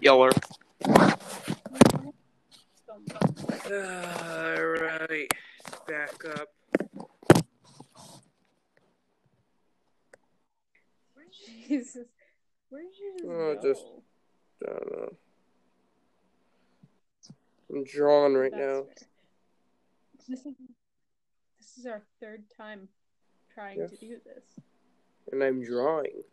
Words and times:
Yeller. 0.00 0.30
Alright. 3.70 5.32
Back 5.86 6.24
up. 6.36 6.48
Jesus. 11.68 12.06
Where 12.70 12.82
did 12.82 12.98
you 12.98 13.12
just 13.18 13.28
Oh, 13.28 13.54
go? 13.54 13.62
just- 13.62 13.86
I 14.62 14.66
don't 14.66 14.90
know. 14.90 15.16
I'm 17.70 17.84
drawing 17.84 18.34
right 18.34 18.50
That's 18.50 18.60
now. 18.60 18.84
fair. 18.84 18.94
This 20.28 20.46
is 20.46 20.54
this 21.58 21.78
is 21.78 21.86
our 21.86 22.02
third 22.20 22.48
time 22.50 22.88
trying 23.50 23.78
to 23.88 23.96
do 23.96 24.18
this. 24.24 24.58
And 25.30 25.42
I'm 25.42 25.62
drawing. 25.62 26.24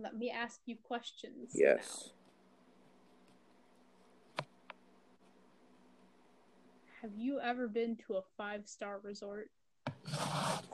Let 0.00 0.16
me 0.16 0.30
ask 0.30 0.60
you 0.66 0.76
questions. 0.82 1.52
Yes. 1.54 2.10
now. 2.10 2.12
Have 7.02 7.12
you 7.16 7.40
ever 7.40 7.68
been 7.68 7.96
to 8.06 8.16
a 8.16 8.22
five 8.36 8.66
star 8.66 9.00
resort? 9.02 9.50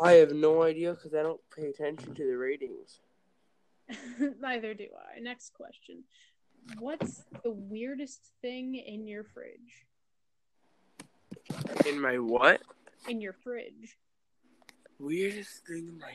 I 0.02 0.12
have 0.12 0.32
no 0.32 0.62
idea 0.62 0.94
because 0.94 1.14
I 1.14 1.22
don't 1.22 1.40
pay 1.54 1.66
attention 1.66 2.14
to 2.14 2.26
the 2.26 2.36
ratings. 2.36 3.00
Neither 4.40 4.74
do 4.74 4.86
I. 4.96 5.20
Next 5.20 5.52
question. 5.52 6.04
What's 6.78 7.24
the 7.42 7.50
weirdest 7.50 8.32
thing 8.40 8.74
in 8.74 9.06
your 9.06 9.24
fridge? 9.24 9.86
In 11.86 12.00
my 12.00 12.18
what? 12.18 12.62
In 13.08 13.20
your 13.20 13.34
fridge. 13.34 13.98
Weirdest 14.98 15.66
thing 15.66 15.88
in 15.88 15.98
my 15.98 16.12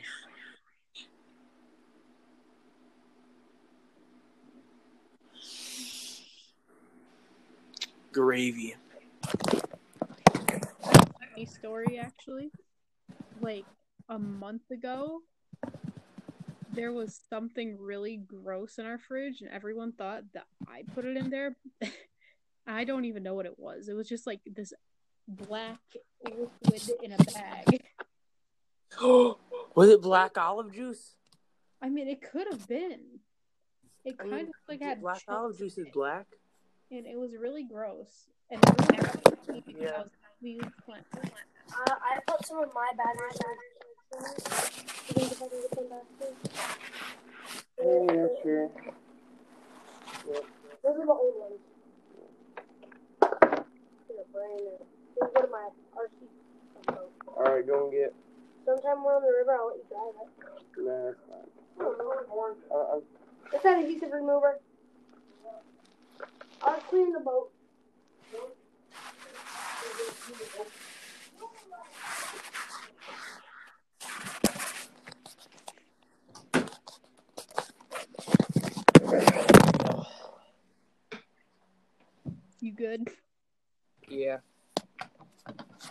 gravy. 8.12 8.74
Funny 10.82 11.46
story, 11.46 11.98
actually. 11.98 12.50
Like 13.40 13.64
a 14.08 14.18
month 14.18 14.70
ago, 14.70 15.20
there 16.72 16.92
was 16.92 17.20
something 17.28 17.78
really 17.78 18.16
gross 18.16 18.78
in 18.78 18.86
our 18.86 18.98
fridge, 18.98 19.40
and 19.40 19.50
everyone 19.50 19.92
thought 19.92 20.22
that 20.34 20.46
I 20.68 20.82
put 20.94 21.04
it 21.04 21.16
in 21.16 21.30
there. 21.30 21.56
I 22.66 22.84
don't 22.84 23.04
even 23.06 23.22
know 23.22 23.34
what 23.34 23.46
it 23.46 23.58
was. 23.58 23.88
It 23.88 23.94
was 23.94 24.08
just 24.08 24.26
like 24.26 24.40
this 24.46 24.72
black 25.26 25.80
liquid 26.24 26.90
in 27.02 27.12
a 27.12 27.18
bag. 27.18 27.82
Was 29.74 29.88
it 29.88 30.02
black 30.02 30.36
olive 30.36 30.72
juice? 30.72 31.14
I 31.80 31.88
mean, 31.88 32.08
it 32.08 32.20
could 32.20 32.46
have 32.50 32.66
been. 32.66 33.00
It 34.04 34.16
I 34.18 34.22
kind 34.22 34.30
mean, 34.30 34.46
of 34.46 34.52
like 34.68 34.82
had 34.82 35.00
black 35.00 35.22
olive 35.28 35.56
juice 35.56 35.78
is 35.78 35.86
black. 35.92 36.26
And 36.90 37.06
it 37.06 37.18
was 37.18 37.30
really 37.38 37.62
gross. 37.64 38.26
And 38.50 38.60
everyone 38.66 38.96
thought 39.04 39.14
it 39.16 39.38
was 39.38 39.48
me 39.48 39.62
because 39.66 39.82
Yeah. 39.82 39.90
I 39.96 39.98
was 40.00 40.08
we 40.42 40.60
went. 40.88 41.04
Uh, 41.14 41.94
I 42.02 42.18
put 42.26 42.44
some 42.46 42.58
of 42.58 42.70
my 42.74 42.90
batteries 42.96 43.38
in. 43.44 43.56
You 44.16 45.28
think 45.28 45.32
if 45.32 45.42
I 45.42 45.48
can 45.48 45.60
get 45.60 45.70
them 45.70 45.88
back 45.88 46.06
too? 46.18 46.32
Oh, 47.82 48.06
yeah, 48.08 48.42
sure. 48.42 48.70
Those 50.82 50.96
are 50.98 51.06
the 51.06 51.12
old 51.12 51.34
ones. 51.38 51.60
They're 53.20 54.24
brand 54.32 54.56
new. 54.56 54.78
These 55.14 55.30
go 55.34 55.40
to 55.42 55.48
my 55.50 55.68
RC 55.94 56.86
boat. 56.86 57.12
Alright, 57.36 57.66
go 57.66 57.84
and 57.84 57.92
get. 57.92 58.14
Sometime 58.64 59.04
we're 59.04 59.16
on 59.16 59.22
the 59.22 59.32
river, 59.38 59.52
I'll 59.54 59.68
let 59.68 59.76
you 59.76 59.84
drive 59.88 60.14
it. 60.22 60.28
Nah, 60.84 61.04
that's 61.06 61.20
fine. 61.28 61.50
I 61.78 61.82
don't 61.82 61.98
know, 61.98 62.12
it's 62.18 62.30
warm. 62.30 62.56
Uh, 62.70 62.74
uh, 62.96 63.00
It's 63.52 63.62
that 63.62 63.78
adhesive 63.78 64.12
remover. 64.12 64.58
I 66.62 66.74
was 66.74 66.82
cleaning 66.88 67.12
the 67.12 67.20
boat. 67.20 67.50
You 82.60 82.72
good? 82.72 83.08
yeah, 84.08 84.38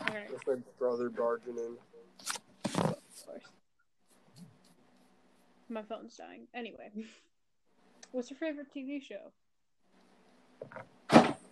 Alright, 0.01 0.29
that's 0.29 0.45
my 0.45 0.55
brother 0.77 1.09
barging 1.09 1.57
in. 1.57 1.77
of 2.65 2.95
course. 3.25 3.44
My 5.67 5.81
phone's 5.81 6.15
dying. 6.15 6.47
Anyway, 6.53 6.91
what's 8.11 8.29
your 8.29 8.38
favorite 8.38 8.67
TV 8.75 9.01
show? 9.01 9.31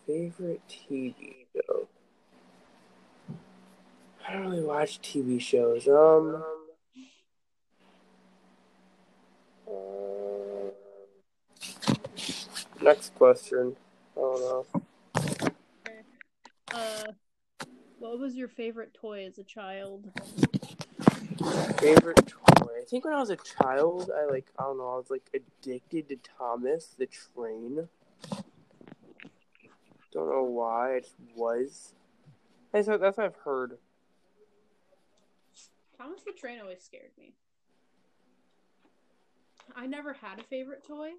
Favorite 0.06 0.62
TV 0.70 1.46
show? 1.54 1.88
I 4.28 4.34
don't 4.34 4.42
really 4.44 4.64
watch 4.64 5.00
TV 5.02 5.40
shows. 5.42 5.88
Um. 5.88 6.44
uh, 9.68 10.72
next 12.82 13.16
question. 13.16 13.76
I 14.16 14.20
don't 14.20 14.42
know. 14.42 14.66
Uh, 16.74 17.04
what 18.00 18.20
was 18.20 18.36
your 18.36 18.48
favorite 18.48 18.94
toy 18.94 19.26
as 19.26 19.38
a 19.38 19.44
child? 19.44 20.12
Favorite 21.80 22.28
toy? 22.28 22.68
I 22.80 22.86
think 22.90 23.06
when 23.06 23.14
I 23.14 23.20
was 23.20 23.30
a 23.30 23.38
child, 23.38 24.12
I 24.16 24.26
like 24.32 24.48
I 24.60 24.64
don't 24.64 24.78
know. 24.78 24.90
I 24.90 24.98
was 24.98 25.10
like 25.10 25.30
addicted 25.34 26.10
to 26.10 26.18
Thomas 26.38 26.96
the 26.98 27.08
Train. 27.08 27.88
Don't 30.18 30.30
know 30.30 30.44
why. 30.46 30.96
I 30.96 31.00
just 31.02 31.14
was. 31.36 31.94
That's 32.72 32.88
what, 32.88 33.00
that's 33.00 33.18
what 33.18 33.28
I've 33.28 33.36
heard. 33.36 33.78
Thomas 35.96 36.22
the 36.26 36.32
Train 36.32 36.60
always 36.60 36.82
scared 36.82 37.12
me. 37.20 37.36
I 39.76 39.86
never 39.86 40.14
had 40.14 40.40
a 40.40 40.44
favorite 40.44 40.84
toy. 40.88 41.12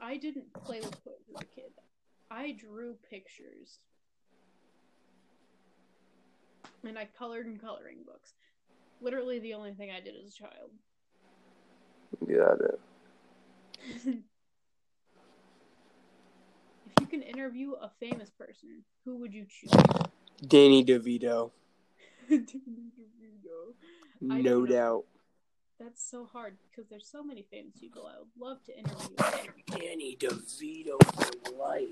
I 0.00 0.18
didn't 0.18 0.52
play 0.52 0.78
with 0.78 0.92
toys 1.02 1.14
as 1.34 1.42
a 1.42 1.44
kid. 1.46 1.72
I 2.30 2.52
drew 2.52 2.94
pictures. 3.10 3.80
And 6.86 6.96
I 6.96 7.08
colored 7.18 7.46
in 7.46 7.58
coloring 7.58 8.04
books. 8.06 8.34
Literally 9.00 9.40
the 9.40 9.54
only 9.54 9.72
thing 9.72 9.90
I 9.90 9.98
did 9.98 10.14
as 10.14 10.30
a 10.30 10.32
child. 10.32 10.70
Got 12.20 12.60
it. 12.60 12.80
if 13.96 14.14
you 17.00 17.06
can 17.06 17.22
interview 17.22 17.72
a 17.72 17.90
famous 18.00 18.30
person, 18.30 18.82
who 19.04 19.16
would 19.18 19.32
you 19.32 19.46
choose? 19.48 19.70
Danny 20.48 20.84
DeVito, 20.84 21.50
I 22.30 22.38
no 24.20 24.42
don't 24.42 24.44
know. 24.44 24.66
doubt. 24.66 25.04
That's 25.78 26.02
so 26.10 26.24
hard 26.24 26.56
because 26.70 26.88
there's 26.88 27.06
so 27.06 27.22
many 27.22 27.42
famous 27.50 27.74
people 27.78 28.06
I 28.06 28.18
would 28.18 28.28
love 28.38 28.64
to 28.64 28.78
interview. 28.78 29.16
Danny 29.66 30.16
DeVito 30.18 30.96
for 31.14 31.56
life. 31.56 31.88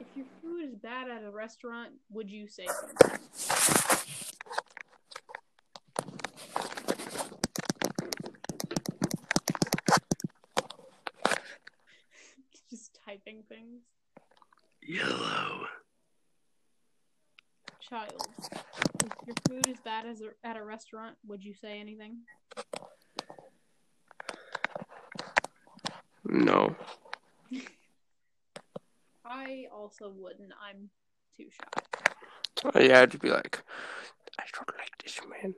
If 0.00 0.06
your 0.14 0.26
food 0.40 0.68
is 0.68 0.74
bad 0.76 1.08
at 1.08 1.24
a 1.24 1.30
restaurant, 1.30 1.90
would 2.10 2.30
you 2.30 2.46
say 2.46 2.66
something? 2.66 3.18
Just 12.70 12.98
typing 13.04 13.42
things. 13.48 13.82
Yellow. 14.94 15.66
Child, 17.80 18.28
if 19.02 19.10
your 19.26 19.34
food 19.48 19.66
is 19.68 19.78
bad 19.84 20.06
as 20.06 20.20
a, 20.20 20.28
at 20.46 20.56
a 20.56 20.62
restaurant, 20.62 21.16
would 21.26 21.42
you 21.42 21.52
say 21.52 21.80
anything? 21.80 22.18
No. 26.24 26.76
I 29.24 29.64
also 29.74 30.12
wouldn't. 30.14 30.52
I'm 30.62 30.88
too 31.36 31.46
shy. 31.50 31.82
Uh, 32.64 32.78
Yeah, 32.80 33.00
I'd 33.00 33.18
be 33.18 33.30
like, 33.30 33.64
I 34.38 34.44
don't 34.54 34.70
like 34.78 34.92
this 35.02 35.20
man, 35.28 35.54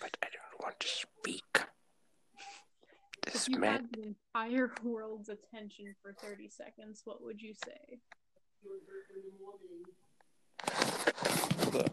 but 0.00 0.16
I 0.22 0.26
don't 0.26 0.62
want 0.62 0.78
to 0.78 0.86
speak. 0.88 1.62
This 3.24 3.48
If 3.48 3.48
you 3.54 3.58
man. 3.58 3.72
had 3.72 3.86
the 3.92 4.14
entire 4.36 4.70
world's 4.84 5.30
attention 5.30 5.96
for 6.00 6.12
30 6.12 6.48
seconds, 6.48 7.02
what 7.04 7.20
would 7.24 7.42
you 7.42 7.52
say? 7.64 7.98
Hold 8.66 8.82
up. 11.76 11.92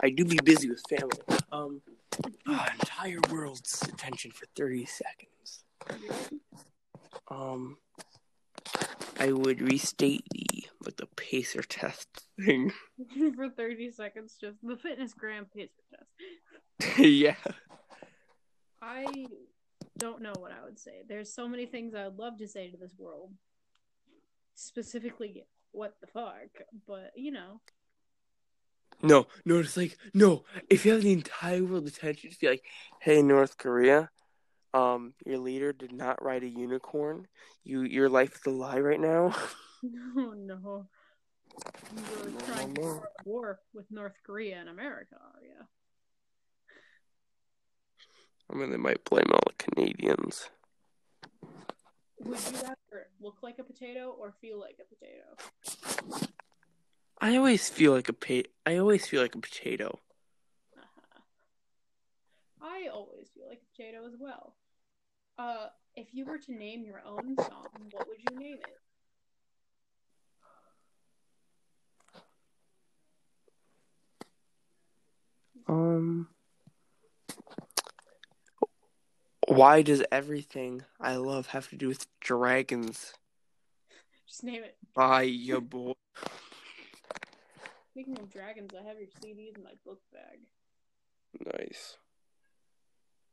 I 0.00 0.10
do 0.10 0.24
be 0.24 0.38
busy 0.42 0.68
with 0.68 0.82
family. 0.88 1.18
Um, 1.52 1.82
uh, 2.46 2.66
entire 2.80 3.20
world's 3.30 3.82
attention 3.82 4.30
for 4.30 4.46
thirty 4.56 4.86
seconds. 4.86 5.64
Um, 7.30 7.78
I 9.18 9.32
would 9.32 9.60
restate 9.60 10.24
the 10.30 10.66
like 10.84 10.96
the 10.96 11.06
pacer 11.16 11.62
test 11.62 12.08
thing. 12.44 12.72
For 13.36 13.50
30 13.50 13.90
seconds, 13.90 14.36
just 14.40 14.56
the 14.62 14.76
fitness 14.76 15.12
gram 15.12 15.46
pacer 15.54 15.70
test. 15.90 16.98
yeah. 16.98 17.34
I 18.80 19.26
don't 19.98 20.22
know 20.22 20.32
what 20.38 20.52
I 20.52 20.64
would 20.64 20.78
say. 20.78 21.02
There's 21.08 21.32
so 21.34 21.48
many 21.48 21.66
things 21.66 21.94
I 21.94 22.04
would 22.04 22.18
love 22.18 22.38
to 22.38 22.48
say 22.48 22.70
to 22.70 22.76
this 22.76 22.94
world. 22.96 23.32
Specifically, 24.54 25.44
what 25.72 25.96
the 26.00 26.06
fuck? 26.06 26.48
But, 26.86 27.12
you 27.16 27.32
know. 27.32 27.60
No, 29.02 29.26
no, 29.44 29.60
it's 29.60 29.76
like 29.76 29.96
no. 30.12 30.44
If 30.68 30.84
you 30.84 30.92
have 30.92 31.02
the 31.02 31.12
entire 31.12 31.62
world 31.62 31.86
attention, 31.86 32.30
just 32.30 32.40
be 32.40 32.48
like, 32.48 32.64
"Hey, 33.00 33.22
North 33.22 33.56
Korea, 33.56 34.10
um, 34.74 35.14
your 35.24 35.38
leader 35.38 35.72
did 35.72 35.92
not 35.92 36.22
ride 36.22 36.42
a 36.42 36.48
unicorn. 36.48 37.28
You, 37.62 37.82
your 37.82 38.08
life 38.08 38.34
is 38.34 38.46
a 38.46 38.50
lie 38.50 38.80
right 38.80 39.00
now." 39.00 39.34
No, 39.80 40.32
no. 40.32 40.88
You're 41.94 42.30
No, 42.32 42.38
trying 42.46 42.74
no, 42.74 42.82
to 42.82 42.88
start 42.96 43.12
a 43.24 43.28
war 43.28 43.60
with 43.72 43.86
North 43.92 44.14
Korea 44.26 44.56
and 44.58 44.68
America, 44.68 45.14
are 45.14 45.40
you? 45.40 45.64
I 48.50 48.56
mean, 48.56 48.72
they 48.72 48.76
might 48.76 49.04
blame 49.04 49.30
all 49.32 49.40
the 49.46 49.54
Canadians. 49.56 50.50
Would 52.24 52.38
you 52.40 52.56
rather 52.58 53.06
look 53.20 53.36
like 53.42 53.60
a 53.60 53.64
potato 53.64 54.16
or 54.18 54.34
feel 54.40 54.58
like 54.58 54.78
a 54.80 54.94
potato? 54.94 55.36
I 57.20 57.36
always 57.36 57.68
feel 57.68 57.92
like 57.92 58.08
a 58.08 58.12
pa- 58.12 58.48
I 58.64 58.76
always 58.76 59.06
feel 59.06 59.22
like 59.22 59.34
a 59.34 59.40
potato. 59.40 59.98
Uh-huh. 60.76 61.20
I 62.62 62.88
always 62.92 63.28
feel 63.34 63.48
like 63.48 63.60
a 63.62 63.76
potato 63.76 64.06
as 64.06 64.14
well. 64.18 64.54
Uh, 65.38 65.68
if 65.96 66.08
you 66.12 66.24
were 66.24 66.38
to 66.38 66.52
name 66.52 66.84
your 66.84 67.02
own 67.06 67.36
song, 67.36 67.66
what 67.90 68.06
would 68.08 68.18
you 68.30 68.36
name 68.38 68.58
it? 68.58 68.80
Um, 75.68 76.28
why 79.46 79.82
does 79.82 80.02
everything 80.12 80.82
I 81.00 81.16
love 81.16 81.48
have 81.48 81.68
to 81.70 81.76
do 81.76 81.88
with 81.88 82.06
dragons? 82.20 83.14
Just 84.28 84.44
name 84.44 84.62
it. 84.62 84.76
Bye, 84.94 85.22
ya 85.22 85.60
boy. 85.60 85.97
Speaking 87.98 88.20
of 88.20 88.30
dragons, 88.30 88.70
I 88.78 88.86
have 88.86 88.96
your 88.96 89.08
CDs 89.08 89.56
in 89.56 89.64
my 89.64 89.72
book 89.84 89.98
bag. 90.12 90.38
Nice. 91.58 91.96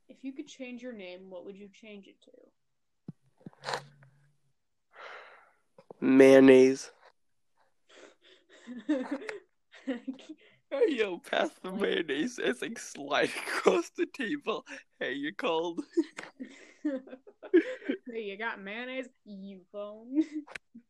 If 0.08 0.24
you 0.24 0.32
could 0.32 0.48
change 0.48 0.82
your 0.82 0.92
name, 0.92 1.30
what 1.30 1.44
would 1.44 1.56
you 1.56 1.68
change 1.68 2.08
it 2.08 2.16
to? 2.24 3.80
Mayonnaise. 6.00 6.90
Hey, 10.68 10.96
yo, 10.96 11.18
pass 11.18 11.50
the 11.62 11.70
mayonnaise 11.70 12.40
as 12.40 12.60
like 12.60 12.80
slide 12.80 13.30
across 13.46 13.88
the 13.96 14.06
table. 14.06 14.64
Hey, 14.98 15.12
you 15.12 15.32
called? 15.32 15.80
hey, 16.82 18.20
you 18.20 18.36
got 18.36 18.60
mayonnaise? 18.60 19.06
You 19.24 19.60
phone. 19.70 20.24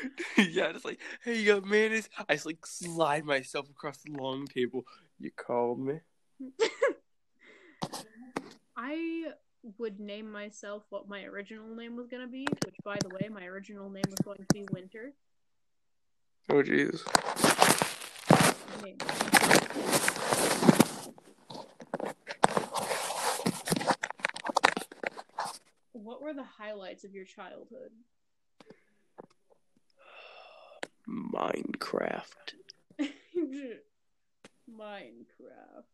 yeah, 0.36 0.70
it's 0.74 0.84
like, 0.84 1.00
hey, 1.24 1.38
you 1.38 1.54
got 1.54 1.64
mayonnaise? 1.64 2.08
I 2.28 2.34
just 2.34 2.46
like 2.46 2.64
slide 2.66 3.24
myself 3.24 3.68
across 3.70 3.98
the 3.98 4.12
long 4.12 4.46
table. 4.46 4.84
You 5.18 5.30
called 5.36 5.80
me? 5.80 6.00
I 8.76 9.32
would 9.78 10.00
name 10.00 10.30
myself 10.30 10.82
what 10.90 11.08
my 11.08 11.22
original 11.24 11.74
name 11.74 11.96
was 11.96 12.08
gonna 12.08 12.26
be, 12.26 12.46
which, 12.64 12.76
by 12.84 12.96
the 13.00 13.08
way, 13.10 13.28
my 13.28 13.44
original 13.44 13.88
name 13.90 14.04
was 14.08 14.18
going 14.24 14.38
to 14.38 14.46
be 14.52 14.64
Winter. 14.72 15.12
Oh, 16.50 16.62
jeez. 16.62 17.02
Okay. 18.78 18.96
What 25.92 26.20
were 26.20 26.34
the 26.34 26.42
highlights 26.42 27.04
of 27.04 27.14
your 27.14 27.24
childhood? 27.24 27.92
Minecraft. 31.34 32.54
Minecraft. 34.70 35.84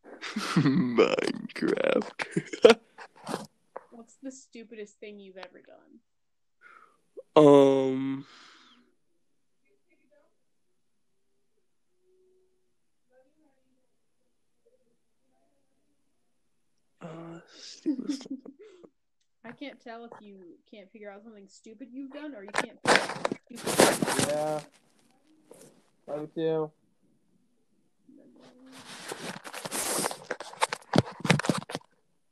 Minecraft. 0.63 2.29
What's 3.91 4.17
the 4.23 4.31
stupidest 4.31 5.01
thing 5.01 5.19
you've 5.19 5.39
ever 5.39 5.61
done? 5.67 6.01
um. 7.37 8.25
Uh, 17.01 17.07
stupid. 17.59 18.29
I 19.45 19.53
can't 19.53 19.81
tell 19.81 20.05
if 20.05 20.13
you 20.21 20.37
can't 20.71 20.91
figure 20.93 21.11
out 21.11 21.23
something 21.25 21.49
stupid 21.49 21.89
you've 21.91 22.13
done 22.13 22.35
or 22.35 22.43
you 22.43 22.51
can't 22.51 22.79
figure 22.87 23.03
out 23.03 23.17
something 23.17 23.57
stupid. 23.57 24.29
Yeah. 24.29 24.61
I 26.11 26.27
do. 26.35 26.71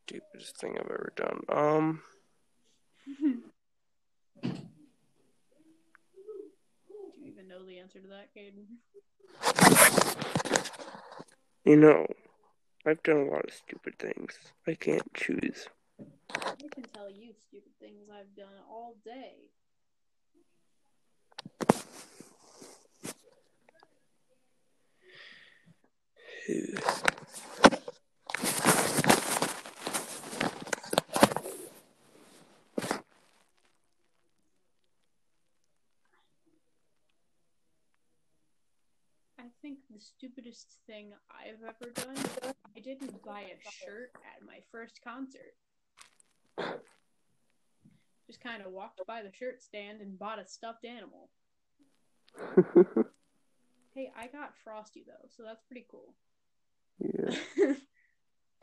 Stupidest 0.07 0.57
thing 0.59 0.77
I've 0.79 0.87
ever 0.87 1.13
done. 1.17 1.41
Um. 1.49 2.03
Do 3.07 3.23
you 7.21 7.27
even 7.27 7.49
know 7.49 7.65
the 7.67 7.79
answer 7.79 8.01
to 8.01 8.09
that, 8.09 8.29
Caden? 8.35 8.67
You 11.65 11.77
know, 11.77 12.07
I've 12.87 13.03
done 13.03 13.17
a 13.17 13.25
lot 13.25 13.45
of 13.45 13.53
stupid 13.53 13.99
things. 13.99 14.39
I 14.67 14.75
can't 14.75 15.13
choose. 15.15 15.69
I 16.31 16.55
can 16.71 16.85
tell 16.95 17.11
you 17.11 17.35
stupid 17.49 17.73
things 17.81 18.09
I've 18.11 18.35
done 18.37 18.55
all 18.71 18.95
day. 19.05 19.51
I 26.49 26.53
think 39.61 39.79
the 39.91 39.99
stupidest 39.99 40.79
thing 40.87 41.13
I've 41.31 41.63
ever 41.63 41.91
done, 41.91 42.17
I 42.77 42.81
didn't 42.81 43.25
buy 43.25 43.41
a 43.41 43.59
shirt 43.85 44.13
at 44.15 44.47
my 44.47 44.61
first 44.71 45.01
concert. 45.03 45.57
Just 48.29 48.41
kind 48.41 48.63
of 48.63 48.71
walked 48.71 49.01
by 49.07 49.23
the 49.23 49.33
shirt 49.33 49.63
stand 49.63 50.01
and 50.01 50.17
bought 50.17 50.39
a 50.39 50.47
stuffed 50.47 50.85
animal. 50.85 51.29
Hey, 53.97 54.13
I 54.15 54.27
got 54.27 54.53
Frosty 54.63 55.05
though, 55.07 55.27
so 55.35 55.43
that's 55.43 55.63
pretty 55.63 55.87
cool. 55.91 56.13
Yeah. 56.99 57.75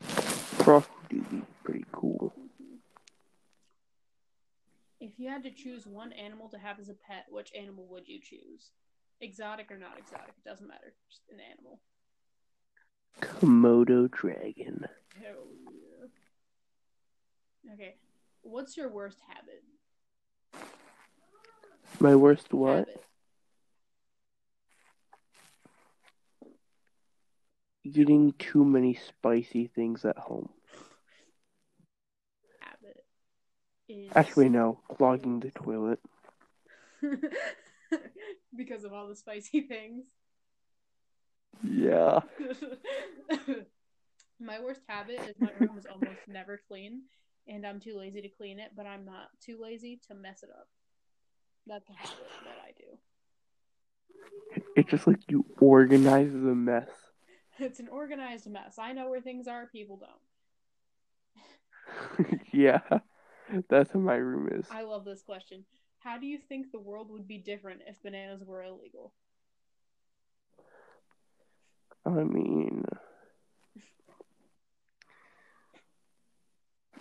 Frosty 0.00 0.90
would 1.10 1.30
be 1.30 1.42
pretty 1.62 1.84
cool. 1.92 2.32
if 5.00 5.18
you 5.18 5.28
had 5.28 5.42
to 5.42 5.50
choose 5.50 5.86
one 5.86 6.12
animal 6.12 6.48
to 6.48 6.58
have 6.58 6.80
as 6.80 6.88
a 6.88 6.94
pet, 6.94 7.26
which 7.28 7.52
animal 7.58 7.86
would 7.90 8.08
you 8.08 8.18
choose? 8.20 8.70
Exotic 9.20 9.70
or 9.70 9.78
not 9.78 9.98
exotic, 9.98 10.34
it 10.36 10.48
doesn't 10.48 10.66
matter. 10.66 10.94
Just 11.08 11.22
an 11.30 11.38
animal. 11.52 11.80
Komodo 13.20 14.10
dragon. 14.10 14.86
Hell 15.20 15.46
yeah. 17.64 17.74
Okay. 17.74 17.94
What's 18.42 18.76
your 18.76 18.88
worst 18.88 19.18
habit? 19.28 19.62
My 22.00 22.16
worst 22.16 22.52
what? 22.52 22.88
Habit. 22.88 23.04
Eating 27.84 28.32
too 28.38 28.64
many 28.64 28.94
spicy 28.94 29.66
things 29.66 30.04
at 30.06 30.16
home. 30.16 30.48
Habit 32.60 33.04
is 33.88 34.10
Actually, 34.16 34.48
no. 34.48 34.80
Clogging 34.88 35.40
the 35.40 35.50
toilet. 35.50 36.00
because 38.56 38.84
of 38.84 38.92
all 38.94 39.06
the 39.08 39.16
spicy 39.16 39.60
things. 39.60 40.04
Yeah. 41.62 42.20
my 44.40 44.60
worst 44.60 44.80
habit 44.88 45.20
is 45.28 45.36
my 45.38 45.50
room 45.60 45.76
is 45.78 45.86
almost 45.86 46.20
never 46.28 46.60
clean, 46.68 47.02
and 47.46 47.66
I'm 47.66 47.80
too 47.80 47.98
lazy 47.98 48.22
to 48.22 48.28
clean 48.28 48.58
it, 48.58 48.72
but 48.74 48.86
I'm 48.86 49.04
not 49.04 49.28
too 49.44 49.58
lazy 49.60 50.00
to 50.08 50.14
mess 50.14 50.42
it 50.42 50.50
up. 50.50 50.68
That's 51.66 51.88
a 51.88 51.92
habit 51.92 52.28
that 52.44 52.56
I 52.66 52.72
do. 52.76 52.98
It's 54.76 54.90
just 54.90 55.06
like 55.06 55.20
you 55.28 55.44
organize 55.60 56.32
the 56.32 56.54
mess. 56.54 56.88
It's 57.58 57.80
an 57.80 57.88
organized 57.88 58.50
mess. 58.50 58.78
I 58.78 58.92
know 58.92 59.08
where 59.08 59.20
things 59.20 59.46
are, 59.46 59.66
people 59.66 60.00
don't. 62.18 62.40
yeah. 62.52 62.80
That's 63.68 63.94
what 63.94 64.02
my 64.02 64.16
room 64.16 64.48
is. 64.50 64.66
I 64.70 64.82
love 64.82 65.04
this 65.04 65.22
question. 65.22 65.64
How 65.98 66.18
do 66.18 66.26
you 66.26 66.38
think 66.38 66.72
the 66.72 66.80
world 66.80 67.10
would 67.10 67.28
be 67.28 67.38
different 67.38 67.82
if 67.86 68.02
bananas 68.02 68.42
were 68.44 68.62
illegal? 68.62 69.12
I 72.04 72.10
mean, 72.10 72.84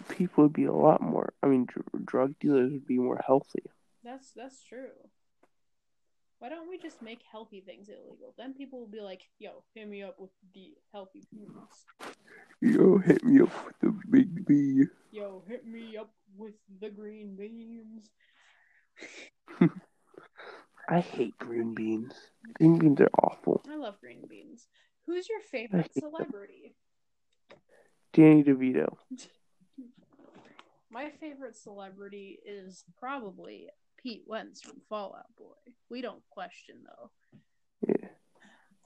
people 0.09 0.45
would 0.45 0.53
be 0.53 0.65
a 0.65 0.73
lot 0.73 1.01
more. 1.01 1.33
I 1.41 1.47
mean, 1.47 1.65
dr- 1.65 2.05
drug 2.05 2.39
dealers 2.39 2.71
would 2.71 2.87
be 2.87 2.97
more 2.97 3.21
healthy. 3.25 3.63
That's 4.03 4.31
that's 4.31 4.63
true. 4.63 4.91
Why 6.43 6.49
don't 6.49 6.69
we 6.69 6.77
just 6.77 7.01
make 7.01 7.21
healthy 7.31 7.61
things 7.61 7.87
illegal? 7.87 8.33
Then 8.37 8.53
people 8.53 8.81
will 8.81 8.89
be 8.89 8.99
like, 8.99 9.21
"Yo, 9.39 9.63
hit 9.73 9.87
me 9.87 10.03
up 10.03 10.19
with 10.19 10.31
the 10.53 10.73
healthy 10.91 11.23
foods. 11.31 11.85
Yo, 12.59 12.97
hit 12.97 13.23
me 13.23 13.39
up 13.39 13.65
with 13.65 13.79
the 13.79 13.97
big 14.09 14.45
B. 14.45 14.83
Yo, 15.09 15.41
hit 15.47 15.65
me 15.65 15.95
up 15.95 16.13
with 16.35 16.55
the 16.81 16.89
green 16.89 17.37
beans." 17.37 18.09
I 20.89 20.99
hate 20.99 21.37
green 21.37 21.73
beans. 21.73 22.13
Green 22.55 22.77
beans 22.77 22.99
are 22.99 23.11
awful. 23.23 23.61
I 23.71 23.77
love 23.77 24.01
green 24.01 24.27
beans. 24.29 24.67
Who's 25.05 25.29
your 25.29 25.39
favorite 25.39 25.83
hate 25.83 25.93
them. 25.93 26.11
celebrity? 26.11 26.75
Danny 28.11 28.43
DeVito. 28.43 28.97
My 30.91 31.09
favorite 31.21 31.55
celebrity 31.55 32.39
is 32.45 32.83
probably 32.99 33.69
Pete 34.03 34.23
Wentz 34.27 34.61
from 34.61 34.81
Fall 34.89 35.15
Out 35.17 35.32
Boy. 35.32 35.32
We 35.93 36.01
don't 36.01 36.23
question 36.31 36.77
though. 36.87 37.11
Yeah. 37.87 38.07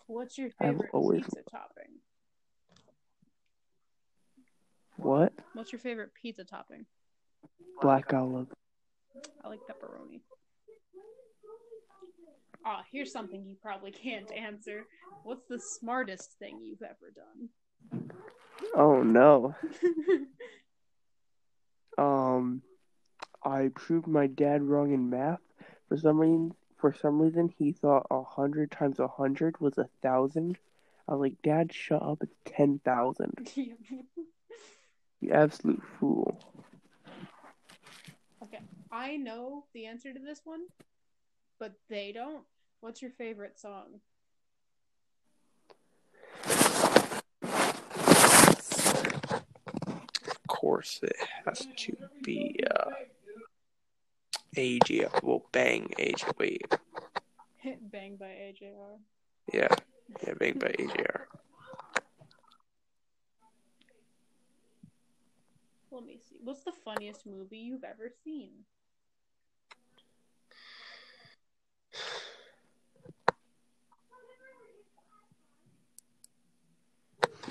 What's 0.07 0.37
your 0.37 0.49
favorite 0.49 0.89
always- 0.91 1.23
pizza 1.23 1.41
topping? 1.49 2.01
What? 4.97 5.31
What's 5.53 5.71
your 5.71 5.79
favorite 5.79 6.09
pizza 6.21 6.43
topping? 6.43 6.85
Black 7.81 8.13
olive. 8.13 8.49
I 9.41 9.47
like 9.47 9.61
pepperoni. 9.61 10.19
Ah, 12.65 12.83
here's 12.91 13.13
something 13.13 13.45
you 13.45 13.55
probably 13.61 13.91
can't 13.91 14.29
answer. 14.33 14.83
What's 15.23 15.45
the 15.47 15.61
smartest 15.79 16.33
thing 16.39 16.59
you've 16.61 16.81
ever 16.81 17.13
done? 17.15 18.09
Oh 18.75 19.01
no. 19.01 19.55
Um, 21.97 22.61
I 23.43 23.71
proved 23.73 24.05
my 24.05 24.27
dad 24.27 24.61
wrong 24.61 24.93
in 24.93 25.09
math. 25.09 25.39
For 25.89 25.97
some 25.97 26.19
reason, 26.19 26.53
for 26.77 26.93
some 26.93 27.19
reason, 27.21 27.53
he 27.57 27.71
thought 27.71 28.07
a 28.11 28.23
hundred 28.23 28.71
times 28.71 28.99
a 28.99 29.07
hundred 29.07 29.59
was 29.59 29.77
a 29.77 29.89
thousand. 30.01 30.57
I 31.07 31.13
was 31.13 31.21
like, 31.21 31.41
Dad, 31.41 31.73
shut 31.73 32.01
up! 32.01 32.19
It's 32.21 32.35
ten 32.45 32.79
thousand. 32.83 33.51
You 35.19 35.31
absolute 35.31 35.81
fool. 35.99 36.39
okay, 38.43 38.59
I 38.91 39.17
know 39.17 39.65
the 39.73 39.87
answer 39.87 40.13
to 40.13 40.19
this 40.19 40.41
one, 40.43 40.61
but 41.59 41.73
they 41.89 42.11
don't. 42.11 42.43
What's 42.81 43.01
your 43.01 43.09
favorite 43.09 43.59
song? 43.59 43.99
Of 50.27 50.47
course, 50.47 50.99
it 51.01 51.15
has 51.45 51.67
to 51.77 51.97
be 52.23 52.59
uh, 52.69 52.91
AJ. 54.57 55.23
Well, 55.23 55.43
bang 55.51 55.93
AJ. 55.99 56.37
Wait, 56.37 56.65
Bang 57.91 58.17
by 58.17 58.27
AJR. 58.27 58.97
yeah, 59.53 59.67
yeah, 60.25 60.33
bang 60.39 60.57
by 60.59 60.67
AJR. 60.69 61.21
Let 65.91 66.05
me 66.05 66.17
see. 66.17 66.37
What's 66.43 66.63
the 66.63 66.71
funniest 66.83 67.25
movie 67.25 67.57
you've 67.57 67.83
ever 67.83 68.09
seen? 68.23 68.51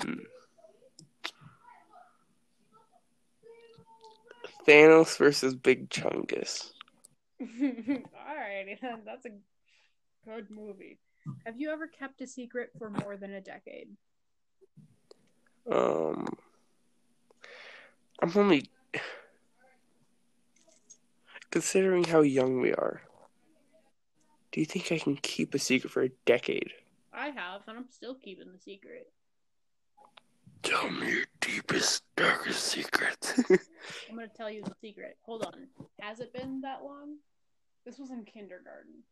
Hmm. 0.01 0.19
Thanos 4.67 5.17
versus 5.17 5.55
Big 5.55 5.89
Chungus. 5.89 6.71
Alrighty 7.41 8.79
then, 8.81 9.01
that's 9.05 9.25
a 9.25 9.31
good 10.25 10.49
movie. 10.49 10.99
Have 11.45 11.59
you 11.59 11.69
ever 11.71 11.87
kept 11.87 12.21
a 12.21 12.27
secret 12.27 12.71
for 12.77 12.89
more 12.89 13.17
than 13.17 13.33
a 13.33 13.41
decade? 13.41 13.89
Um, 15.69 16.25
I'm 18.21 18.31
only 18.35 18.69
considering 21.51 22.05
how 22.05 22.21
young 22.21 22.61
we 22.61 22.73
are. 22.73 23.01
Do 24.51 24.61
you 24.61 24.65
think 24.65 24.91
I 24.91 24.97
can 24.97 25.17
keep 25.17 25.53
a 25.53 25.59
secret 25.59 25.91
for 25.91 26.03
a 26.03 26.09
decade? 26.25 26.71
I 27.13 27.27
have, 27.27 27.61
and 27.67 27.77
I'm 27.77 27.89
still 27.89 28.15
keeping 28.15 28.51
the 28.51 28.59
secret. 28.59 29.11
Tell 30.63 30.89
me 30.89 31.11
your 31.11 31.25
deepest, 31.39 32.03
darkest 32.15 32.63
secret. 32.63 33.33
I'm 34.09 34.15
gonna 34.15 34.27
tell 34.27 34.49
you 34.49 34.63
the 34.63 34.73
secret. 34.81 35.17
Hold 35.23 35.43
on. 35.45 35.67
Has 35.99 36.19
it 36.19 36.33
been 36.33 36.61
that 36.61 36.83
long? 36.83 37.17
This 37.85 37.97
was 37.97 38.11
in 38.11 38.25
kindergarten. 38.25 39.03